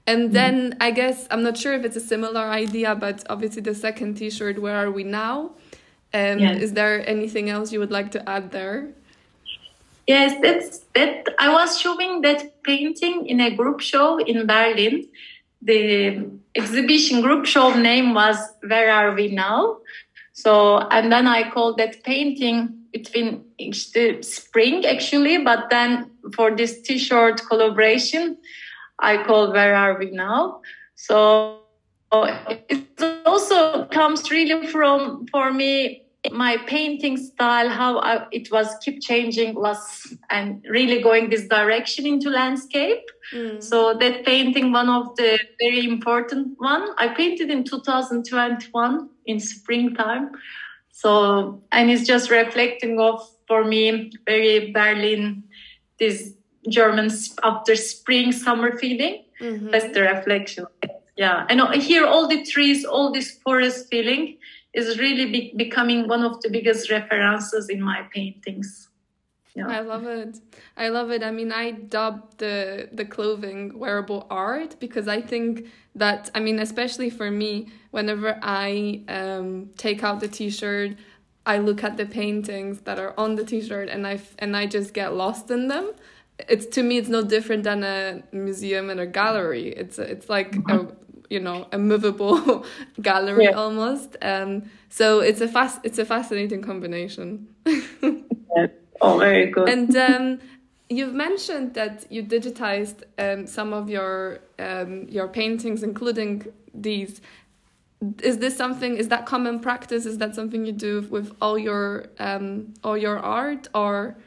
And 0.10 0.30
mm. 0.30 0.34
then 0.34 0.56
I 0.82 0.90
guess 0.90 1.28
I'm 1.30 1.44
not 1.44 1.56
sure 1.56 1.74
if 1.74 1.84
it's 1.86 1.96
a 1.96 2.06
similar 2.14 2.46
idea, 2.64 2.96
but 2.96 3.24
obviously 3.30 3.62
the 3.62 3.76
second 3.76 4.16
T-shirt, 4.16 4.56
"Where 4.64 4.76
Are 4.82 4.92
We 4.92 5.04
Now?" 5.04 5.36
Um, 6.20 6.40
yes. 6.40 6.62
Is 6.66 6.72
there 6.74 6.96
anything 7.16 7.46
else 7.56 7.72
you 7.72 7.80
would 7.84 7.92
like 7.92 8.10
to 8.18 8.20
add 8.28 8.52
there? 8.52 8.90
Yes, 10.08 10.32
that's 10.42 10.80
that. 10.96 11.28
I 11.38 11.54
was 11.54 11.80
showing 11.80 12.22
that 12.26 12.64
painting 12.64 13.28
in 13.28 13.40
a 13.40 13.52
group 13.60 13.80
show 13.92 14.18
in 14.18 14.48
Berlin. 14.48 14.96
The 15.62 16.26
exhibition 16.56 17.22
group 17.22 17.46
show 17.46 17.68
name 17.90 18.16
was 18.16 18.38
"Where 18.66 18.90
Are 18.92 19.14
We 19.14 19.28
Now?" 19.46 19.78
So, 20.34 20.80
and 20.96 21.12
then 21.14 21.28
I 21.28 21.52
called 21.54 21.78
that 21.78 22.04
painting 22.04 22.58
between 22.92 23.44
the 23.94 24.06
spring 24.24 24.86
actually, 24.86 25.38
but 25.50 25.70
then 25.70 26.10
for 26.36 26.56
this 26.56 26.82
T-shirt 26.82 27.38
collaboration, 27.50 28.38
I 29.02 29.24
call 29.24 29.52
"Where 29.52 29.76
Are 29.76 29.98
We 29.98 30.12
Now?" 30.12 30.62
So 30.96 31.60
it 32.12 33.24
also 33.26 33.86
comes 33.86 34.32
really 34.32 34.68
from 34.68 35.28
for 35.32 35.52
me 35.54 36.04
my 36.32 36.58
painting 36.68 37.16
style 37.16 37.70
how 37.70 38.00
I, 38.00 38.28
it 38.32 38.52
was 38.52 38.68
keep 38.84 39.02
changing 39.02 39.56
was 39.56 40.14
and 40.30 40.64
really 40.70 41.02
going 41.02 41.30
this 41.30 41.48
direction 41.48 42.06
into 42.06 42.30
landscape 42.30 43.06
mm. 43.34 43.64
so 43.64 43.94
that 43.94 44.26
painting 44.26 44.74
one 44.74 44.90
of 44.90 45.16
the 45.16 45.40
very 45.60 45.86
important 45.86 46.56
one 46.58 46.90
i 46.98 47.08
painted 47.08 47.50
in 47.50 47.64
2021 47.64 49.10
in 49.28 49.40
springtime 49.40 50.32
so 50.92 51.64
and 51.72 51.90
it's 51.90 52.06
just 52.06 52.30
reflecting 52.30 53.00
of 53.00 53.26
for 53.48 53.64
me 53.64 54.12
very 54.26 54.74
berlin 54.74 55.44
this 56.00 56.34
German 56.70 57.10
after 57.44 57.76
spring 57.76 58.32
summer 58.32 58.78
feeling. 58.78 59.24
Mm-hmm. 59.42 59.72
That's 59.72 59.94
the 59.94 60.02
reflection. 60.02 60.66
Yeah, 61.16 61.46
and 61.50 61.62
here 61.82 62.06
all 62.06 62.28
the 62.28 62.46
trees, 62.46 62.86
all 62.86 63.12
this 63.12 63.32
forest 63.32 63.90
feeling 63.90 64.38
is 64.74 65.00
really 65.00 65.26
be- 65.26 65.54
becoming 65.56 66.08
one 66.08 66.24
of 66.24 66.42
the 66.42 66.50
biggest 66.50 66.90
references 66.90 67.70
in 67.70 67.82
my 67.82 68.08
paintings. 68.14 68.90
Yeah. 69.56 69.68
I 69.68 69.82
love 69.82 70.06
it. 70.06 70.40
I 70.78 70.90
love 70.90 71.12
it. 71.12 71.24
I 71.24 71.32
mean, 71.32 71.52
I 71.52 71.72
dub 71.72 72.38
the 72.38 72.88
the 72.94 73.04
clothing 73.04 73.78
wearable 73.78 74.28
art 74.30 74.80
because 74.80 75.08
I 75.08 75.22
think 75.22 75.68
that 75.96 76.30
I 76.36 76.40
mean, 76.40 76.60
especially 76.60 77.10
for 77.10 77.30
me, 77.32 77.68
whenever 77.92 78.40
I 78.42 79.04
um, 79.10 79.72
take 79.76 80.04
out 80.04 80.20
the 80.20 80.28
t-shirt, 80.28 80.92
I 81.46 81.58
look 81.58 81.84
at 81.84 81.98
the 81.98 82.06
paintings 82.06 82.82
that 82.82 83.00
are 83.00 83.14
on 83.18 83.36
the 83.36 83.44
t-shirt 83.44 83.90
and 83.90 84.06
I 84.06 84.22
and 84.38 84.56
I 84.56 84.68
just 84.68 84.94
get 84.94 85.14
lost 85.14 85.50
in 85.52 85.68
them. 85.68 85.92
It's 86.48 86.66
to 86.68 86.84
me, 86.84 86.98
it's 86.98 87.10
no 87.10 87.22
different 87.24 87.64
than 87.64 87.84
a 87.84 88.24
museum 88.32 88.90
and 88.90 89.00
a 89.00 89.08
gallery. 89.08 89.70
It's 89.70 90.00
it's 90.00 90.30
like 90.30 90.56
a 90.70 90.88
you 91.30 91.40
know 91.40 91.68
a 91.72 91.78
movable 91.78 92.66
gallery 93.02 93.46
yeah. 93.46 93.52
almost. 93.52 94.16
Um, 94.22 94.64
so 94.90 95.20
it's 95.20 95.42
a 95.42 95.48
fast 95.48 95.80
it's 95.84 96.00
a 96.00 96.06
fascinating 96.06 96.62
combination. 96.62 97.48
yeah. 97.66 98.68
Oh, 99.02 99.18
very 99.18 99.48
good. 99.48 99.70
And 99.70 99.96
um, 99.96 100.40
you've 100.90 101.14
mentioned 101.14 101.74
that 101.76 102.12
you 102.12 102.24
digitized 102.24 103.04
um, 103.18 103.48
some 103.48 103.74
of 103.74 103.90
your 103.90 104.40
um, 104.58 105.08
your 105.10 105.28
paintings, 105.28 105.84
including 105.84 106.46
these. 106.74 107.22
Is 108.24 108.38
this 108.38 108.56
something? 108.56 108.96
Is 108.96 109.10
that 109.10 109.26
common 109.26 109.60
practice? 109.60 110.06
Is 110.06 110.20
that 110.20 110.34
something 110.34 110.66
you 110.66 110.72
do 110.72 111.02
with 111.10 111.36
all 111.42 111.58
your 111.58 112.08
um, 112.20 112.74
all 112.84 112.98
your 112.98 113.20
art, 113.20 113.68
or? 113.74 114.18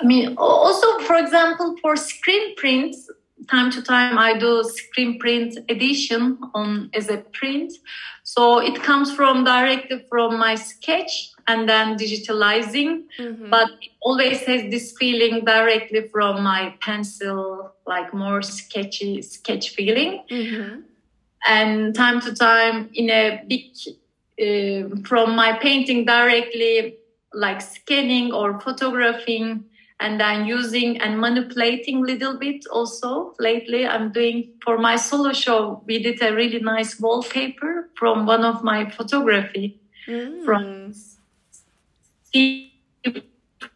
I 0.00 0.04
mean, 0.04 0.34
also, 0.36 0.98
for 1.00 1.16
example, 1.16 1.76
for 1.80 1.96
screen 1.96 2.56
prints, 2.56 3.10
time 3.48 3.70
to 3.70 3.82
time 3.82 4.18
I 4.18 4.36
do 4.38 4.62
screen 4.64 5.18
print 5.18 5.58
edition 5.68 6.38
on 6.54 6.90
as 6.94 7.08
a 7.08 7.18
print. 7.18 7.72
So 8.22 8.58
it 8.58 8.82
comes 8.82 9.12
from 9.12 9.44
directly 9.44 10.04
from 10.08 10.38
my 10.38 10.54
sketch 10.54 11.30
and 11.46 11.68
then 11.68 11.98
digitalizing, 11.98 13.04
mm-hmm. 13.18 13.50
but 13.50 13.68
it 13.82 13.92
always 14.00 14.40
has 14.44 14.70
this 14.70 14.94
feeling 14.98 15.44
directly 15.44 16.08
from 16.08 16.42
my 16.42 16.74
pencil, 16.80 17.72
like 17.86 18.14
more 18.14 18.40
sketchy 18.42 19.20
sketch 19.22 19.70
feeling. 19.70 20.24
Mm-hmm. 20.30 20.80
And 21.46 21.94
time 21.94 22.20
to 22.22 22.34
time 22.34 22.88
in 22.94 23.10
a 23.10 23.44
big 23.46 23.76
uh, 24.40 24.96
from 25.06 25.36
my 25.36 25.52
painting 25.60 26.06
directly 26.06 26.96
like 27.34 27.60
scanning 27.60 28.32
or 28.32 28.58
photographing 28.60 29.64
and 30.04 30.22
I'm 30.22 30.44
using 30.44 31.00
and 31.00 31.18
manipulating 31.18 31.96
a 31.98 32.06
little 32.06 32.38
bit 32.38 32.66
also 32.70 33.34
lately. 33.38 33.86
I'm 33.86 34.12
doing 34.12 34.52
for 34.62 34.76
my 34.76 34.96
solo 34.96 35.32
show, 35.32 35.82
we 35.86 36.02
did 36.02 36.22
a 36.22 36.34
really 36.34 36.60
nice 36.60 37.00
wallpaper 37.00 37.88
from 37.96 38.26
one 38.26 38.44
of 38.44 38.62
my 38.62 38.90
photography 38.90 39.80
mm. 40.06 40.44
from 40.44 40.92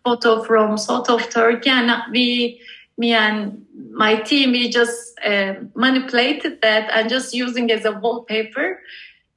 photo 0.04 0.42
from 0.44 0.76
south 0.76 1.08
of 1.08 1.30
Turkey 1.30 1.70
and 1.70 1.90
we 2.12 2.60
me 2.98 3.14
and 3.14 3.64
my 3.92 4.16
team 4.16 4.50
we 4.50 4.68
just 4.68 5.18
uh, 5.24 5.54
manipulated 5.74 6.60
that 6.60 6.90
and 6.92 7.08
just 7.08 7.32
using 7.32 7.70
as 7.70 7.84
a 7.84 7.92
wallpaper 7.92 8.80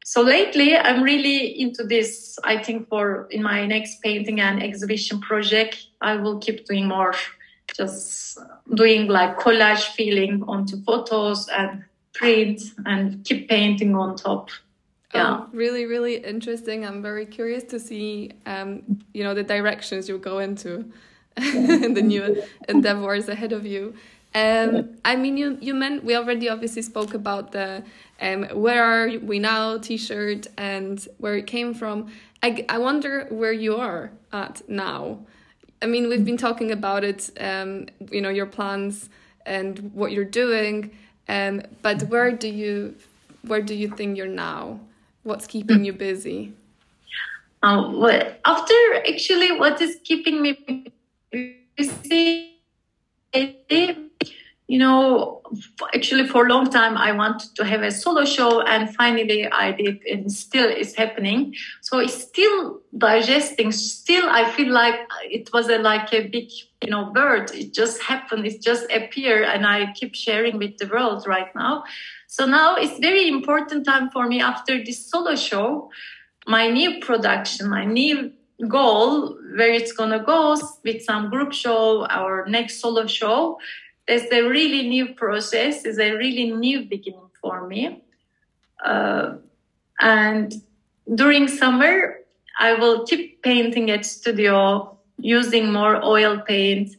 so 0.03 0.21
lately 0.21 0.75
i'm 0.75 1.03
really 1.03 1.61
into 1.61 1.83
this 1.83 2.39
i 2.43 2.57
think 2.57 2.89
for 2.89 3.27
in 3.29 3.43
my 3.43 3.67
next 3.67 4.01
painting 4.01 4.41
and 4.41 4.63
exhibition 4.63 5.21
project 5.21 5.85
i 6.01 6.15
will 6.15 6.39
keep 6.39 6.65
doing 6.65 6.87
more 6.87 7.13
just 7.75 8.37
doing 8.73 9.07
like 9.07 9.37
collage 9.37 9.87
feeling 9.95 10.43
onto 10.47 10.81
photos 10.83 11.47
and 11.49 11.83
print 12.13 12.61
and 12.85 13.23
keep 13.23 13.47
painting 13.47 13.95
on 13.95 14.15
top 14.15 14.49
yeah 15.13 15.39
oh, 15.39 15.47
really 15.53 15.85
really 15.85 16.17
interesting 16.17 16.85
i'm 16.85 17.01
very 17.01 17.25
curious 17.25 17.63
to 17.63 17.79
see 17.79 18.31
um 18.45 18.81
you 19.13 19.23
know 19.23 19.33
the 19.33 19.43
directions 19.43 20.09
you 20.09 20.17
go 20.17 20.39
into 20.39 20.85
in 21.37 21.93
the 21.99 22.01
new 22.01 22.43
endeavors 22.67 23.29
ahead 23.29 23.53
of 23.53 23.65
you 23.65 23.93
um, 24.33 24.95
I 25.03 25.17
mean, 25.17 25.35
you 25.35 25.57
you 25.59 25.73
meant 25.73 26.05
we 26.05 26.15
already 26.15 26.47
obviously 26.47 26.81
spoke 26.81 27.13
about 27.13 27.51
the 27.51 27.83
um, 28.21 28.45
where 28.53 28.83
are 28.83 29.19
we 29.19 29.39
now 29.39 29.77
T-shirt 29.77 30.47
and 30.57 31.05
where 31.17 31.35
it 31.35 31.47
came 31.47 31.73
from. 31.73 32.07
I 32.41 32.65
I 32.69 32.77
wonder 32.77 33.27
where 33.29 33.51
you 33.51 33.75
are 33.75 34.11
at 34.31 34.61
now. 34.69 35.19
I 35.81 35.87
mean, 35.87 36.09
we've 36.09 36.23
been 36.23 36.37
talking 36.37 36.71
about 36.71 37.03
it. 37.03 37.31
Um, 37.39 37.87
you 38.11 38.21
know, 38.21 38.29
your 38.29 38.45
plans 38.45 39.09
and 39.45 39.91
what 39.93 40.11
you're 40.11 40.25
doing. 40.25 40.91
Um, 41.27 41.61
but 41.81 42.03
where 42.03 42.31
do 42.31 42.47
you 42.47 42.95
where 43.43 43.61
do 43.61 43.73
you 43.73 43.89
think 43.89 44.17
you're 44.17 44.27
now? 44.27 44.79
What's 45.23 45.47
keeping 45.47 45.83
you 45.83 45.93
busy? 45.93 46.53
Um, 47.63 47.99
well, 47.99 48.33
after 48.45 48.73
actually, 49.07 49.51
what 49.51 49.81
is 49.81 49.97
keeping 50.03 50.41
me 50.41 50.91
busy? 51.77 52.57
You 54.71 54.77
know, 54.77 55.41
actually 55.93 56.25
for 56.25 56.45
a 56.45 56.49
long 56.49 56.69
time 56.69 56.97
I 56.97 57.11
wanted 57.11 57.53
to 57.57 57.65
have 57.65 57.81
a 57.81 57.91
solo 57.91 58.23
show 58.23 58.61
and 58.61 58.95
finally 58.95 59.45
I 59.51 59.73
did 59.73 60.01
and 60.03 60.31
still 60.31 60.69
is 60.69 60.95
happening. 60.95 61.55
So 61.81 61.99
it's 61.99 62.13
still 62.13 62.79
digesting. 62.97 63.73
Still 63.73 64.29
I 64.29 64.49
feel 64.49 64.71
like 64.71 64.95
it 65.25 65.51
was 65.51 65.67
a, 65.67 65.77
like 65.77 66.13
a 66.13 66.25
big, 66.29 66.51
you 66.81 66.89
know, 66.89 67.11
bird. 67.11 67.51
It 67.53 67.73
just 67.73 68.01
happened. 68.01 68.45
It 68.45 68.61
just 68.61 68.89
appeared 68.89 69.43
and 69.43 69.67
I 69.67 69.91
keep 69.91 70.15
sharing 70.15 70.57
with 70.57 70.77
the 70.77 70.87
world 70.87 71.27
right 71.27 71.53
now. 71.53 71.83
So 72.27 72.45
now 72.45 72.77
it's 72.77 72.97
very 72.97 73.27
important 73.27 73.85
time 73.85 74.09
for 74.09 74.25
me 74.25 74.39
after 74.39 74.81
this 74.81 75.05
solo 75.05 75.35
show, 75.35 75.91
my 76.47 76.69
new 76.69 77.01
production, 77.01 77.69
my 77.69 77.83
new 77.83 78.31
goal, 78.69 79.35
where 79.57 79.73
it's 79.73 79.91
gonna 79.91 80.23
go 80.23 80.55
with 80.85 81.03
some 81.03 81.29
group 81.29 81.51
show, 81.51 82.05
our 82.05 82.45
next 82.45 82.79
solo 82.79 83.05
show 83.05 83.57
it's 84.11 84.31
a 84.31 84.41
really 84.41 84.87
new 84.87 85.13
process. 85.13 85.85
It's 85.85 85.99
a 85.99 86.11
really 86.13 86.51
new 86.51 86.83
beginning 86.85 87.29
for 87.41 87.67
me. 87.67 88.03
Uh, 88.83 89.37
and 89.99 90.53
during 91.15 91.47
summer, 91.47 92.19
I 92.59 92.73
will 92.73 93.05
keep 93.05 93.41
painting 93.41 93.89
at 93.89 94.05
studio, 94.05 94.97
using 95.17 95.71
more 95.71 96.03
oil 96.03 96.39
paint 96.39 96.95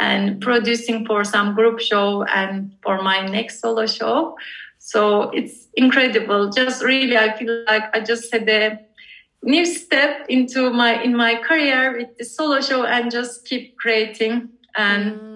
and 0.00 0.40
producing 0.40 1.06
for 1.06 1.24
some 1.24 1.54
group 1.54 1.80
show 1.80 2.24
and 2.24 2.74
for 2.82 3.02
my 3.02 3.26
next 3.26 3.60
solo 3.60 3.86
show. 3.86 4.36
So 4.78 5.30
it's 5.30 5.68
incredible. 5.74 6.50
Just 6.50 6.82
really, 6.82 7.16
I 7.16 7.36
feel 7.36 7.64
like 7.66 7.84
I 7.94 8.00
just 8.00 8.32
had 8.32 8.48
a 8.48 8.78
new 9.42 9.64
step 9.64 10.26
into 10.28 10.70
my 10.70 11.02
in 11.02 11.16
my 11.16 11.36
career 11.36 11.96
with 11.98 12.16
the 12.18 12.24
solo 12.24 12.60
show 12.60 12.84
and 12.84 13.10
just 13.10 13.44
keep 13.44 13.76
creating 13.76 14.50
and. 14.76 15.20
Mm 15.20 15.35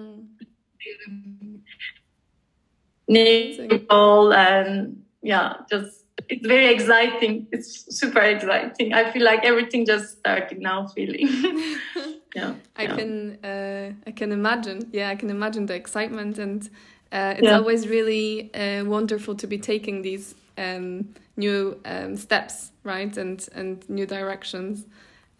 Nicole 3.07 4.33
and 4.33 5.03
yeah, 5.21 5.53
just 5.69 6.05
it's 6.29 6.47
very 6.47 6.73
exciting. 6.73 7.47
It's 7.51 7.97
super 7.97 8.21
exciting. 8.21 8.93
I 8.93 9.11
feel 9.11 9.23
like 9.23 9.43
everything 9.43 9.85
just 9.85 10.19
started 10.19 10.59
now 10.59 10.87
feeling. 10.87 11.27
yeah, 12.35 12.53
I 12.75 12.83
yeah. 12.83 12.95
can 12.95 13.37
uh, 13.43 13.93
I 14.07 14.11
can 14.11 14.31
imagine. 14.31 14.89
Yeah, 14.91 15.09
I 15.09 15.15
can 15.15 15.29
imagine 15.29 15.65
the 15.65 15.75
excitement 15.75 16.37
and 16.37 16.69
uh, 17.11 17.35
it's 17.37 17.43
yeah. 17.43 17.57
always 17.57 17.87
really 17.87 18.53
uh, 18.53 18.85
wonderful 18.85 19.35
to 19.35 19.47
be 19.47 19.57
taking 19.57 20.01
these 20.01 20.35
um, 20.57 21.09
new 21.35 21.79
um, 21.85 22.15
steps, 22.15 22.71
right, 22.83 23.15
and 23.17 23.47
and 23.53 23.89
new 23.89 24.05
directions, 24.05 24.85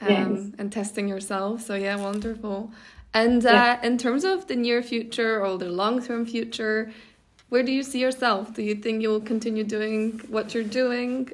um, 0.01 0.09
yes. 0.09 0.51
and 0.57 0.71
testing 0.71 1.07
yourself. 1.07 1.61
So 1.61 1.75
yeah, 1.75 1.95
wonderful. 1.95 2.71
And 3.13 3.43
yeah. 3.43 3.77
Uh, 3.81 3.85
in 3.85 3.97
terms 3.97 4.23
of 4.23 4.47
the 4.47 4.55
near 4.55 4.81
future 4.81 5.43
or 5.43 5.57
the 5.57 5.69
long 5.69 6.01
term 6.01 6.25
future, 6.25 6.91
where 7.49 7.63
do 7.63 7.71
you 7.71 7.83
see 7.83 7.99
yourself? 7.99 8.53
Do 8.53 8.63
you 8.63 8.75
think 8.75 9.01
you 9.01 9.09
will 9.09 9.21
continue 9.21 9.63
doing 9.63 10.21
what 10.29 10.53
you're 10.53 10.63
doing? 10.63 11.29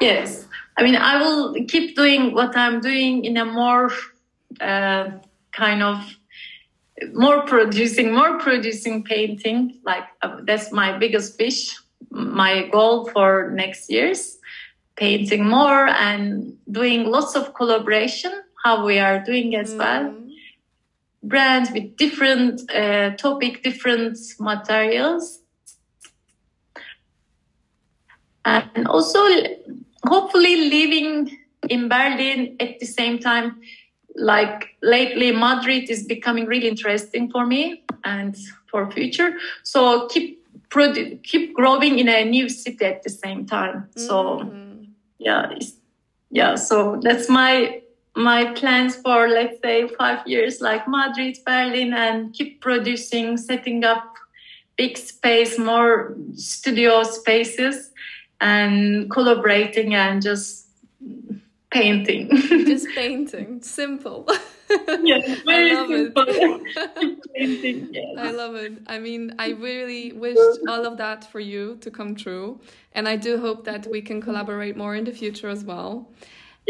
Yes. 0.00 0.46
I 0.78 0.82
mean, 0.82 0.96
I 0.96 1.20
will 1.20 1.54
keep 1.66 1.94
doing 1.94 2.32
what 2.32 2.56
I'm 2.56 2.80
doing 2.80 3.26
in 3.26 3.36
a 3.36 3.44
more 3.44 3.92
uh, 4.60 5.10
kind 5.52 5.82
of 5.82 5.98
more 7.12 7.42
producing, 7.42 8.14
more 8.14 8.38
producing 8.38 9.04
painting. 9.04 9.78
Like 9.84 10.04
uh, 10.22 10.38
that's 10.44 10.72
my 10.72 10.96
biggest 10.96 11.38
wish, 11.38 11.76
my 12.10 12.68
goal 12.68 13.10
for 13.10 13.50
next 13.54 13.90
year's 13.90 14.38
painting 14.96 15.44
more 15.46 15.86
and 15.88 16.56
doing 16.70 17.04
lots 17.04 17.34
of 17.34 17.54
collaboration, 17.54 18.32
how 18.64 18.84
we 18.84 18.98
are 18.98 19.18
doing 19.18 19.56
as 19.56 19.72
mm. 19.72 19.78
well 19.78 20.19
brands 21.22 21.70
with 21.70 21.96
different 21.96 22.70
uh, 22.72 23.10
topic, 23.16 23.62
different 23.62 24.18
materials. 24.38 25.40
And 28.44 28.86
also, 28.88 29.20
hopefully, 30.06 30.68
living 30.70 31.36
in 31.68 31.88
Berlin 31.88 32.56
at 32.58 32.80
the 32.80 32.86
same 32.86 33.18
time, 33.18 33.60
like 34.16 34.76
lately 34.82 35.30
Madrid 35.32 35.90
is 35.90 36.04
becoming 36.04 36.46
really 36.46 36.68
interesting 36.68 37.30
for 37.30 37.46
me 37.46 37.84
and 38.04 38.36
for 38.66 38.90
future. 38.90 39.34
So 39.62 40.08
keep 40.08 40.42
produ- 40.70 41.22
keep 41.22 41.54
growing 41.54 41.98
in 41.98 42.08
a 42.08 42.24
new 42.24 42.48
city 42.48 42.84
at 42.84 43.02
the 43.02 43.10
same 43.10 43.46
time. 43.46 43.88
So 43.96 44.40
mm-hmm. 44.40 44.84
yeah, 45.18 45.52
yeah. 46.30 46.54
So 46.54 46.98
that's 47.02 47.28
my 47.28 47.79
my 48.16 48.52
plans 48.52 48.96
for 48.96 49.28
let's 49.28 49.60
say 49.62 49.88
five 49.98 50.26
years, 50.26 50.60
like 50.60 50.86
Madrid, 50.88 51.38
Berlin, 51.46 51.92
and 51.92 52.32
keep 52.32 52.60
producing, 52.60 53.36
setting 53.36 53.84
up 53.84 54.16
big 54.76 54.96
space, 54.96 55.58
more 55.58 56.16
studio 56.34 57.02
spaces, 57.02 57.90
and 58.40 59.10
collaborating 59.10 59.94
and 59.94 60.22
just 60.22 60.66
painting. 61.70 62.28
just 62.66 62.88
painting, 62.94 63.62
simple. 63.62 64.26
yes, 65.02 65.40
very 65.44 65.72
I 65.72 65.86
simple. 65.86 66.26
painting, 67.34 67.88
yes. 67.92 68.16
I 68.18 68.30
love 68.30 68.54
it. 68.56 68.72
I 68.86 68.98
mean, 68.98 69.34
I 69.38 69.50
really 69.50 70.12
wished 70.12 70.60
all 70.68 70.86
of 70.86 70.96
that 70.98 71.30
for 71.30 71.40
you 71.40 71.76
to 71.80 71.90
come 71.90 72.14
true. 72.14 72.60
And 72.92 73.08
I 73.08 73.16
do 73.16 73.38
hope 73.38 73.64
that 73.64 73.86
we 73.86 74.02
can 74.02 74.20
collaborate 74.20 74.76
more 74.76 74.94
in 74.94 75.04
the 75.04 75.12
future 75.12 75.48
as 75.48 75.64
well. 75.64 76.08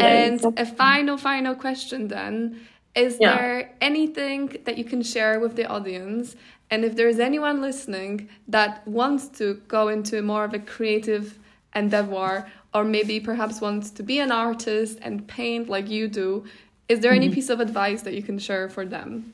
Yes. 0.01 0.45
And 0.45 0.59
a 0.59 0.67
final, 0.67 1.17
final 1.17 1.55
question 1.55 2.09
then. 2.09 2.61
Is 2.95 3.19
yeah. 3.21 3.37
there 3.37 3.73
anything 3.81 4.57
that 4.65 4.77
you 4.77 4.85
can 4.85 5.03
share 5.03 5.39
with 5.39 5.55
the 5.57 5.67
audience? 5.67 6.37
And 6.71 6.85
if 6.85 6.97
there's 6.97 7.19
anyone 7.19 7.61
listening 7.61 8.29
that 8.49 8.87
wants 8.87 9.29
to 9.39 9.61
go 9.69 9.89
into 9.89 10.23
more 10.23 10.45
of 10.45 10.55
a 10.55 10.59
creative 10.59 11.39
endeavor 11.75 12.51
or 12.75 12.85
maybe 12.85 13.21
perhaps 13.21 13.61
wants 13.61 13.91
to 13.91 14.03
be 14.03 14.19
an 14.19 14.33
artist 14.33 14.99
and 15.03 15.27
paint 15.27 15.69
like 15.69 15.89
you 15.89 16.09
do, 16.09 16.45
is 16.89 17.01
there 17.01 17.13
any 17.13 17.27
mm-hmm. 17.27 17.35
piece 17.35 17.51
of 17.51 17.61
advice 17.61 18.03
that 18.03 18.15
you 18.15 18.23
can 18.23 18.39
share 18.39 18.69
for 18.69 18.85
them? 18.85 19.33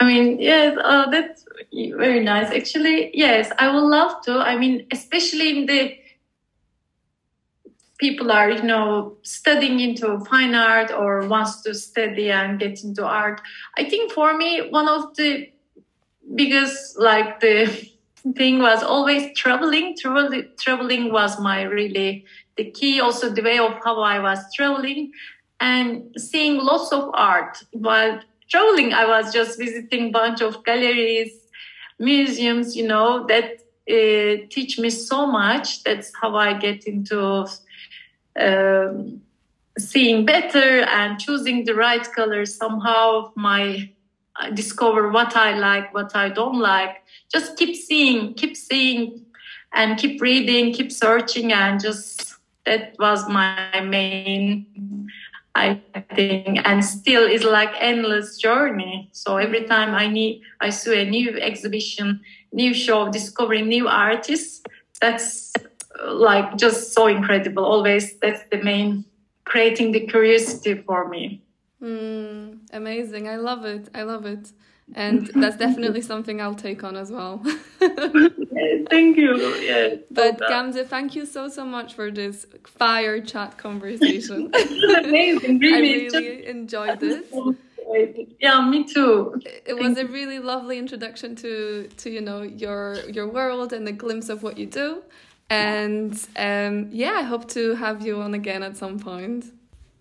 I 0.00 0.04
mean, 0.06 0.40
yes, 0.40 0.76
uh, 0.82 1.08
that's 1.10 1.44
very 1.72 2.20
nice. 2.20 2.50
Actually, 2.52 3.16
yes, 3.16 3.50
I 3.58 3.72
would 3.72 3.84
love 3.84 4.22
to. 4.26 4.32
I 4.38 4.56
mean, 4.56 4.86
especially 4.90 5.58
in 5.58 5.66
the 5.66 5.96
people 7.98 8.32
are, 8.32 8.50
you 8.50 8.62
know, 8.62 9.16
studying 9.22 9.80
into 9.80 10.18
fine 10.24 10.54
art 10.54 10.90
or 10.90 11.26
wants 11.28 11.62
to 11.62 11.74
study 11.74 12.30
and 12.30 12.58
get 12.58 12.82
into 12.82 13.04
art. 13.04 13.40
I 13.76 13.88
think 13.88 14.12
for 14.12 14.36
me, 14.36 14.68
one 14.70 14.88
of 14.88 15.14
the 15.16 15.50
biggest, 16.34 16.98
like 16.98 17.40
the 17.40 17.88
thing 18.36 18.58
was 18.58 18.82
always 18.82 19.36
traveling. 19.36 19.96
Traveling, 19.96 20.48
traveling 20.58 21.12
was 21.12 21.38
my 21.40 21.62
really 21.62 22.24
the 22.56 22.70
key. 22.70 23.00
Also, 23.00 23.30
the 23.30 23.42
way 23.42 23.58
of 23.58 23.74
how 23.84 24.00
I 24.00 24.18
was 24.18 24.38
traveling 24.54 25.12
and 25.60 26.12
seeing 26.16 26.58
lots 26.58 26.92
of 26.92 27.10
art 27.14 27.62
while 27.72 28.20
traveling. 28.48 28.92
I 28.92 29.06
was 29.06 29.32
just 29.32 29.58
visiting 29.58 30.10
bunch 30.12 30.40
of 30.40 30.64
galleries, 30.64 31.32
museums. 31.98 32.76
You 32.76 32.88
know 32.88 33.26
that 33.26 33.60
uh, 33.88 34.46
teach 34.50 34.78
me 34.78 34.90
so 34.90 35.26
much. 35.26 35.84
That's 35.84 36.12
how 36.20 36.34
I 36.36 36.54
get 36.54 36.84
into 36.86 37.46
um, 38.38 39.20
seeing 39.78 40.24
better 40.24 40.82
and 40.82 41.18
choosing 41.18 41.64
the 41.64 41.74
right 41.74 42.06
colors. 42.12 42.54
Somehow, 42.54 43.32
my 43.34 43.90
I 44.36 44.50
discover 44.50 45.10
what 45.10 45.36
I 45.36 45.56
like, 45.56 45.94
what 45.94 46.16
I 46.16 46.28
don't 46.28 46.58
like. 46.58 47.02
Just 47.32 47.56
keep 47.56 47.76
seeing, 47.76 48.34
keep 48.34 48.56
seeing, 48.56 49.24
and 49.72 49.96
keep 49.96 50.20
reading, 50.20 50.72
keep 50.72 50.90
searching, 50.90 51.52
and 51.52 51.80
just 51.80 52.34
that 52.66 52.96
was 52.98 53.28
my 53.28 53.80
main 53.80 55.10
I 55.54 55.80
think, 56.14 56.58
and 56.64 56.84
still 56.84 57.22
is 57.28 57.44
like 57.44 57.70
endless 57.78 58.38
journey. 58.38 59.08
So 59.12 59.36
every 59.36 59.64
time 59.64 59.94
I 59.94 60.08
need, 60.08 60.42
I 60.60 60.70
see 60.70 61.00
a 61.00 61.08
new 61.08 61.38
exhibition, 61.38 62.20
new 62.52 62.74
show, 62.74 63.08
discovering 63.08 63.68
new 63.68 63.86
artists. 63.86 64.62
That's 65.00 65.43
like 66.06 66.56
just 66.56 66.92
so 66.92 67.06
incredible. 67.06 67.64
Always, 67.64 68.18
that's 68.18 68.42
the 68.50 68.62
main 68.62 69.04
creating 69.44 69.92
the 69.92 70.00
curiosity 70.06 70.74
for 70.86 71.08
me. 71.08 71.42
Mm, 71.82 72.60
amazing. 72.72 73.28
I 73.28 73.36
love 73.36 73.64
it. 73.64 73.88
I 73.94 74.02
love 74.02 74.24
it. 74.26 74.52
And 74.94 75.26
that's 75.34 75.56
definitely 75.56 76.02
something 76.02 76.40
I'll 76.40 76.54
take 76.54 76.84
on 76.84 76.96
as 76.96 77.10
well. 77.10 77.42
thank 77.80 79.16
you. 79.16 79.36
Yeah. 79.60 79.96
But 80.10 80.38
Gamze, 80.40 80.86
thank 80.86 81.14
you 81.14 81.26
so 81.26 81.48
so 81.48 81.64
much 81.64 81.94
for 81.94 82.10
this 82.10 82.46
fire 82.66 83.20
chat 83.20 83.56
conversation. 83.56 84.52
amazing. 85.04 85.58
Really, 85.58 86.06
I 86.06 86.10
really 86.10 86.46
enjoyed 86.46 87.00
this. 87.00 87.24
Yeah, 88.40 88.66
me 88.68 88.84
too. 88.84 89.40
It 89.66 89.76
was 89.76 89.98
a 89.98 90.06
really 90.06 90.38
lovely 90.38 90.78
introduction 90.78 91.36
to 91.36 91.88
to 91.96 92.10
you 92.10 92.20
know 92.20 92.42
your 92.42 92.96
your 93.10 93.28
world 93.28 93.72
and 93.72 93.86
a 93.88 93.92
glimpse 93.92 94.28
of 94.28 94.42
what 94.42 94.58
you 94.58 94.66
do. 94.66 95.02
And 95.54 96.28
um, 96.36 96.88
yeah, 96.90 97.12
I 97.12 97.22
hope 97.22 97.48
to 97.50 97.74
have 97.76 98.04
you 98.04 98.20
on 98.20 98.34
again 98.34 98.62
at 98.62 98.76
some 98.76 98.98
point. 98.98 99.46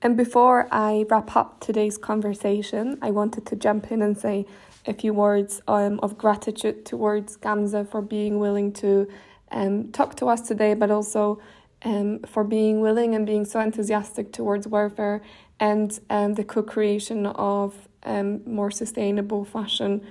And 0.01 0.17
before 0.17 0.67
I 0.71 1.05
wrap 1.09 1.35
up 1.35 1.61
today's 1.61 1.97
conversation, 1.97 2.97
I 3.01 3.11
wanted 3.11 3.45
to 3.45 3.55
jump 3.55 3.91
in 3.91 4.01
and 4.01 4.17
say 4.17 4.45
a 4.85 4.93
few 4.93 5.13
words 5.13 5.61
um, 5.67 5.99
of 6.01 6.17
gratitude 6.17 6.85
towards 6.85 7.37
Gamze 7.37 7.89
for 7.89 8.01
being 8.01 8.37
willing 8.39 8.73
to 8.73 9.07
um, 9.51 9.91
talk 9.91 10.15
to 10.15 10.27
us 10.27 10.41
today, 10.41 10.73
but 10.73 10.91
also 10.91 11.39
um, 11.83 12.19
for 12.23 12.43
being 12.43 12.81
willing 12.81 13.15
and 13.15 13.25
being 13.25 13.45
so 13.45 13.59
enthusiastic 13.59 14.33
towards 14.33 14.67
Wearfer 14.67 15.21
and 15.59 15.99
um, 16.09 16.33
the 16.33 16.43
co 16.43 16.63
creation 16.63 17.25
of 17.27 17.87
um, 18.03 18.41
more 18.45 18.71
sustainable 18.71 19.45
fashion, 19.45 20.01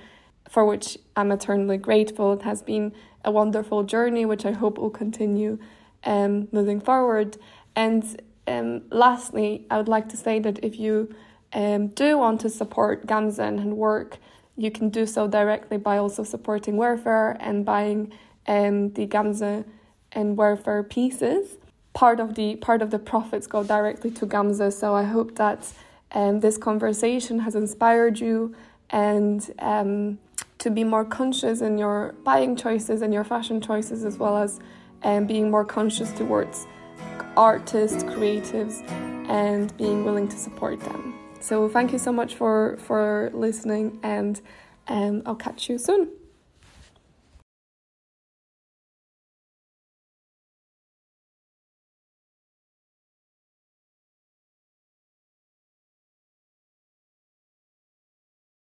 for 0.49 0.65
which 0.65 0.97
I'm 1.15 1.31
eternally 1.31 1.77
grateful. 1.77 2.33
It 2.33 2.41
has 2.43 2.61
been 2.61 2.93
a 3.23 3.31
wonderful 3.31 3.83
journey, 3.83 4.25
which 4.25 4.45
I 4.45 4.51
hope 4.51 4.77
will 4.77 4.89
continue 4.89 5.59
um, 6.03 6.47
moving 6.51 6.79
forward. 6.81 7.37
And 7.75 8.21
um, 8.47 8.83
lastly, 8.89 9.65
I 9.69 9.77
would 9.77 9.87
like 9.87 10.09
to 10.09 10.17
say 10.17 10.39
that 10.39 10.63
if 10.63 10.79
you 10.79 11.13
um, 11.53 11.87
do 11.87 12.17
want 12.17 12.41
to 12.41 12.49
support 12.49 13.07
Gamze 13.07 13.39
and 13.39 13.77
work, 13.77 14.17
you 14.57 14.69
can 14.71 14.89
do 14.89 15.05
so 15.05 15.27
directly 15.27 15.77
by 15.77 15.97
also 15.97 16.23
supporting 16.23 16.75
Wearfer 16.75 17.37
and 17.39 17.65
buying 17.65 18.11
um, 18.47 18.91
the 18.93 19.07
Gamze 19.07 19.65
and 20.11 20.37
Wearfer 20.37 20.87
pieces. 20.89 21.57
Part 21.93 22.19
of 22.19 22.35
the 22.35 22.55
part 22.55 22.81
of 22.81 22.89
the 22.89 22.99
profits 22.99 23.45
go 23.47 23.63
directly 23.63 24.11
to 24.11 24.25
Gamze. 24.25 24.73
So 24.73 24.95
I 24.95 25.03
hope 25.03 25.35
that 25.35 25.71
um, 26.11 26.39
this 26.39 26.57
conversation 26.57 27.39
has 27.39 27.55
inspired 27.55 28.19
you 28.19 28.55
and 28.89 29.51
um, 29.59 30.19
to 30.63 30.69
be 30.71 30.85
more 30.85 31.03
conscious 31.03 31.59
in 31.59 31.77
your 31.77 32.15
buying 32.23 32.55
choices 32.55 33.01
and 33.01 33.13
your 33.13 33.25
fashion 33.25 33.59
choices, 33.59 34.05
as 34.05 34.17
well 34.17 34.37
as 34.37 34.61
um, 35.03 35.27
being 35.27 35.51
more 35.51 35.65
conscious 35.65 36.09
towards 36.13 36.65
artists, 37.35 38.01
creatives, 38.03 38.81
and 39.29 39.75
being 39.75 40.05
willing 40.05 40.29
to 40.29 40.37
support 40.37 40.79
them. 40.79 41.19
So 41.41 41.67
thank 41.67 41.91
you 41.91 41.99
so 41.99 42.13
much 42.13 42.35
for 42.35 42.77
for 42.77 43.29
listening, 43.33 43.99
and 44.03 44.39
um, 44.87 45.21
I'll 45.25 45.35
catch 45.35 45.69
you 45.69 45.77
soon. 45.77 46.22